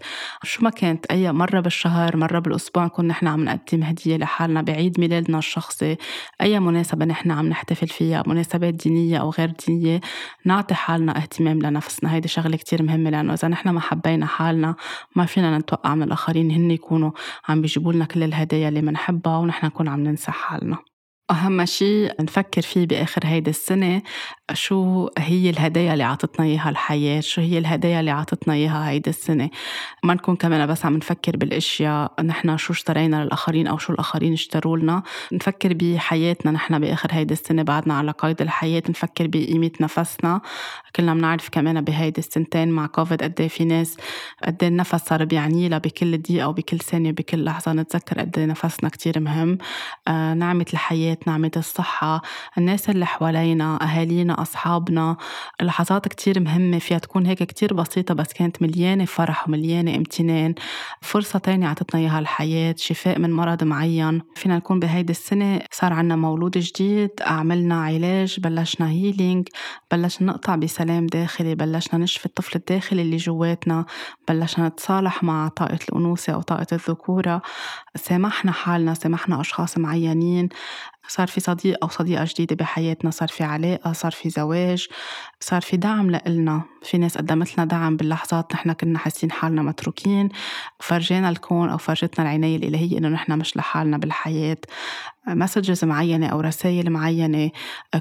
[0.43, 4.99] شو ما كانت أي مرة بالشهر مرة بالأسبوع نكون نحن عم نقدم هدية لحالنا بعيد
[4.99, 5.97] ميلادنا الشخصي.
[6.41, 10.01] أي مناسبة نحن عم نحتفل فيها مناسبات دينية أو غير دينية
[10.45, 12.13] نعطي حالنا اهتمام لنفسنا.
[12.13, 14.75] هيدي شغلة كتير مهمة لأنه إذا نحن ما حبينا حالنا
[15.15, 17.11] ما فينا نتوقع من الآخرين هن يكونوا
[17.49, 20.77] عم بيجيبوا لنا كل الهدايا اللي بنحبها ونحن نكون عم ننسى حالنا.
[21.31, 24.01] أهم شيء نفكر فيه بآخر هيدي السنة
[24.53, 29.49] شو هي الهدايا اللي عطتنا إياها الحياة؟ شو هي الهدايا اللي عطتنا إياها هيدي السنة؟
[30.03, 34.77] ما نكون كمان بس عم نفكر بالأشياء نحن شو اشترينا للآخرين أو شو الآخرين اشتروا
[34.77, 35.03] لنا.
[35.31, 38.83] نفكر بحياتنا نحن بآخر هيدي السنة بعدنا على قيد الحياة.
[38.89, 40.41] نفكر بقيمة نفسنا.
[40.95, 43.97] كلنا بنعرف كمان بهيدي السنتين مع كوفيد قد إيه في ناس
[44.43, 47.73] قد إيه النفس صار بيعني لها بكل دقيقة وبكل ثانية بكل لحظة.
[47.73, 49.57] نتذكر قد إيه نفسنا كتير مهم.
[50.07, 52.21] آه نعمة الحياة نعمة الصحة.
[52.57, 55.17] الناس اللي حوالينا أهالينا أصحابنا.
[55.61, 60.55] لحظات كتير مهمة فيها تكون هيك كتير بسيطة بس كانت مليانة فرح ومليانة امتنان.
[61.01, 64.21] فرصة تانية عطتنا إياها الحياة شفاء من مرض معين.
[64.35, 69.47] فينا نكون بهيدي السنة صار عنا مولود جديد عملنا علاج بلشنا هيلينج
[69.91, 73.85] بلشنا نقطع بسلام داخلي بلشنا نشفي الطفل الداخلي اللي جواتنا
[74.27, 77.41] بلشنا نتصالح مع طاقة الأنوثة أو طاقة الذكورة.
[77.95, 80.49] سامحنا حالنا سامحنا أشخاص معينين
[81.07, 84.87] صار في صديق أو صديقة جديدة بحياتنا صار في علاقة صار في زواج.
[85.41, 86.61] صار في دعم لإلنا.
[86.83, 90.29] في ناس قدمت لنا دعم باللحظات نحن كنا حاسين حالنا متروكين
[90.79, 94.57] فرجينا الكون أو فرجتنا العناية الإلهية إنه نحن مش لحالنا بالحياة.
[95.27, 97.51] مسجز معينة أو رسائل معينة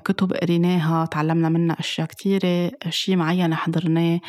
[0.04, 4.20] كتب قريناها تعلمنا منها أشياء كتيرة شيء معين حضرناه.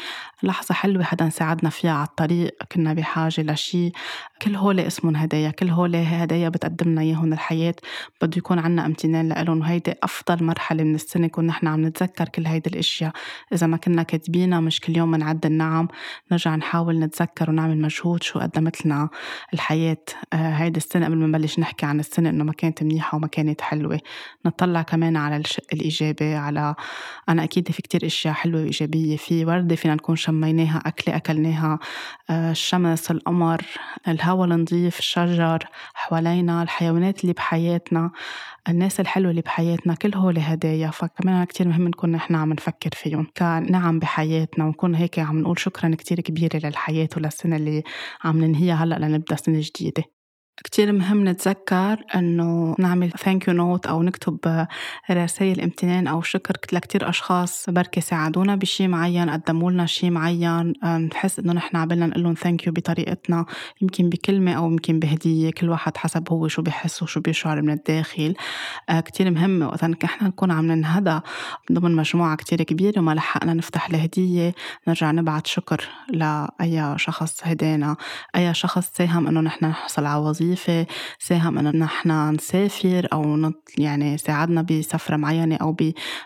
[0.43, 3.91] لحظة حلوة حدا ساعدنا فيها على الطريق كنا بحاجة لشيء
[4.41, 7.76] كل هول اسمهم هدايا كل هول هدايا بتقدمنا إياهم الحياة
[8.22, 12.45] بده يكون عنا امتنان لهم وهيدي أفضل مرحلة من السنة كنا نحن عم نتذكر كل
[12.45, 12.99] هيدي الأشياء.
[13.54, 15.88] إذا ما كنا كاتبينها مش كل يوم بنعد النعم
[16.32, 19.10] نرجع نحاول نتذكر ونعمل مجهود شو قدمت لنا
[19.54, 19.97] الحياة.
[20.34, 23.62] آه، هيدي السنة قبل ما نبلش نحكي عن السنة إنه ما كانت منيحة وما كانت
[23.62, 24.00] حلوة.
[24.45, 26.76] نطلع كمان على الشق الإيجابي على
[27.30, 29.18] أنا أكيد في كتير أشياء حلوة وإيجابية.
[29.18, 31.80] في وردة فينا نكون شميناها أكلة أكلناها.
[32.30, 33.62] آه، الشمس القمر
[34.08, 38.12] الهواء النظيف الشجر حوالينا الحيوانات اللي بحياتنا.
[38.70, 43.28] الناس الحلوة اللي بحياتنا كل هول هدايا فكمان كتير مهم نكون نحن عم نفكر فيهم.
[43.38, 47.84] كنعم بحياتنا ونكون هيك عم نقول شكرا كتير كبيرة للحياة وللسنة اللي
[48.24, 50.19] عم ننهيها هلأ لنبدأ سنة جديدة.
[50.64, 54.68] كتير مهم نتذكر إنه نعمل thank you note أو نكتب
[55.12, 61.39] رسائل امتنان أو شكر لكتير أشخاص بركي ساعدونا بشي معين قدموا لنا شي معين نحس
[61.39, 63.45] إنه نحن عبالنا نقول لهم thank you بطريقتنا
[63.82, 68.34] يمكن بكلمة أو يمكن بهدية كل واحد حسب هو شو بحس وشو بيشعر من الداخل
[68.89, 71.20] آه، كتير مهم وقت نحن نكون عم ننهدى
[71.72, 74.53] ضمن مجموعة كتير كبيرة وما لحقنا نفتح الهدية
[74.88, 77.95] نرجع نبعت شكر لأي شخص هدانا
[78.36, 80.49] أي شخص ساهم إنه نحن نحصل على وظيفة.
[80.50, 80.86] وظيفة
[81.20, 85.76] ساهم إنه نحن نسافر أو نط يعني ساعدنا بسفرة معينة أو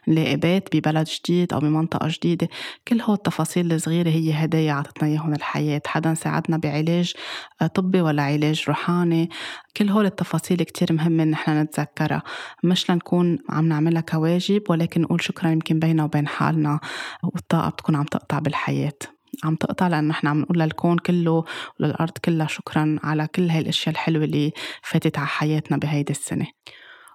[0.08, 2.48] بلاقبات ببلد جديد أو بمنطقة جديدة.
[2.88, 5.82] كل هو التفاصيل الصغيرة هي هدايا عطتنا إياهم الحياة.
[5.88, 7.14] حدا ساعدنا بعلاج
[7.62, 9.30] آه، طبي ولا علاج روحاني.
[9.78, 12.24] كل هول التفاصيل كتير مهمة نحن نتذكرها.
[12.64, 16.80] مش لنكون عم نعملها كواجب ولكن نقول شكرا يمكن بيننا وبين حالنا
[17.24, 19.13] والطاقة بتكون عم تقطع بالحياة.
[19.44, 21.46] عم تقطع لأنه نحن عم نقول للكون كله
[21.80, 24.52] وللأرض كلها شكرا على كل هاي الأشياء الحلوة اللي
[24.84, 26.48] فاتت على حياتنا بهيدي السنة.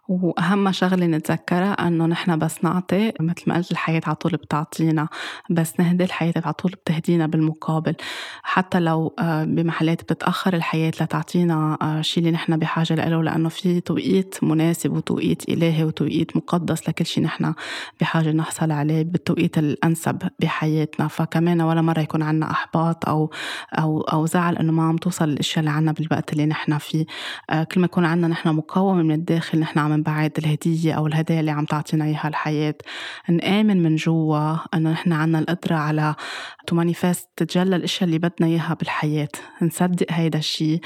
[0.08, 5.08] وأهم شغلة نتذكرها أنه نحن بس نعطي مثل ما قلت الحياة على طول بتعطينا
[5.50, 7.94] بس نهدي الحياة على طول بتهدينا بالمقابل.
[8.42, 13.80] حتى لو آه، بمحلات بتتأخر الحياة لتعطينا آه، شيء اللي نحن بحاجة له لأنه في
[13.80, 17.54] توقيت مناسب وتوقيت إلهي وتوقيت مقدس لكل شيء نحن
[18.00, 21.08] بحاجة نحصل عليه بالتوقيت الأنسب بحياتنا.
[21.08, 23.30] فكمان ولا مرة يكون عنا إحباط أو
[23.78, 27.06] أو أو زعل إنه ما عم توصل الأشياء اللي عنا بالوقت اللي نحن فيه.
[27.50, 31.06] آه، كل ما يكون عنا نحن مقاومة من الداخل نحن عم من بعد الهدية أو
[31.06, 32.74] الهدايا اللي عم تعطينا إياها الحياة.
[33.28, 36.14] نآمن من جوا إنه نحن عنا القدرة على
[36.68, 39.28] to manifest تتجلى الأشياء اللي بدنا إياها بالحياة.
[39.62, 40.80] نصدق هيدا الشيء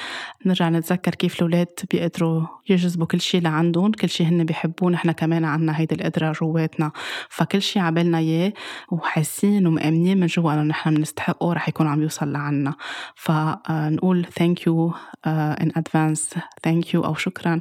[0.46, 5.44] نرجع نتذكر كيف الأولاد بيقدروا يجذبوا كل شيء لعندهم كل شيء هن بيحبوه نحن كمان
[5.44, 6.92] عنا هيدي القدرة جواتنا.
[7.28, 8.52] فكل شيء عبالنا إياه
[8.90, 12.74] وحاسين ومآمنين من جوا إنه نحن بنستحقه رح يكون عم يوصل لعنا.
[13.14, 14.94] فنقول thank you
[15.26, 17.60] in advance thank you أو شكرا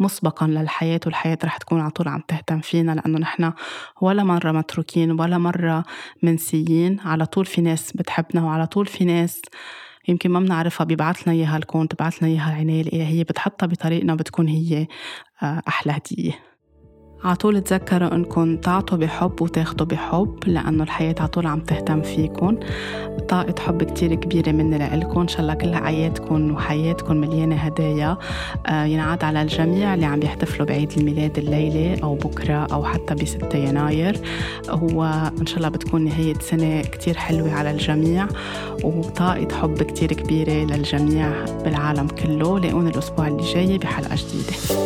[0.00, 3.52] مسبقا للحياة الحياة والحياة رح تكون على طول عم تهتم فينا لأنه نحن
[4.00, 5.84] ولا مرة متروكين ولا مرة
[6.22, 7.00] منسيين.
[7.00, 9.42] على طول في ناس بتحبنا وعلى طول في ناس
[10.08, 14.48] يمكن ما بنعرفها بيبعث لنا إياها الكون تبعث لنا إياها العنايه الإلهية بتحطها بطريقنا بتكون
[14.48, 14.86] هي
[15.42, 16.51] آه، أحلى هدية.
[17.24, 22.56] عطول تذكروا إنكم تعطوا بحب وتاخدوا بحب لأنه الحياة عطول عم تهتم فيكم.
[23.28, 28.18] طاقة حب كتير كبيرة مني لإلكم إن شاء الله كل حياتكم وحياتكم مليانة هدايا.
[28.66, 33.24] آه، ينعاد على الجميع اللي عم يحتفلوا بعيد الميلاد الليلة أو بكرة أو حتى ب
[33.24, 34.20] 6 يناير
[34.68, 38.26] وإن شاء الله بتكون نهاية سنة كتير حلوة على الجميع
[38.84, 41.32] وطاقة حب كتير كبيرة للجميع
[41.64, 42.58] بالعالم كله.
[42.58, 44.82] لاقوني الأسبوع اللي جاي بحلقة جديدة.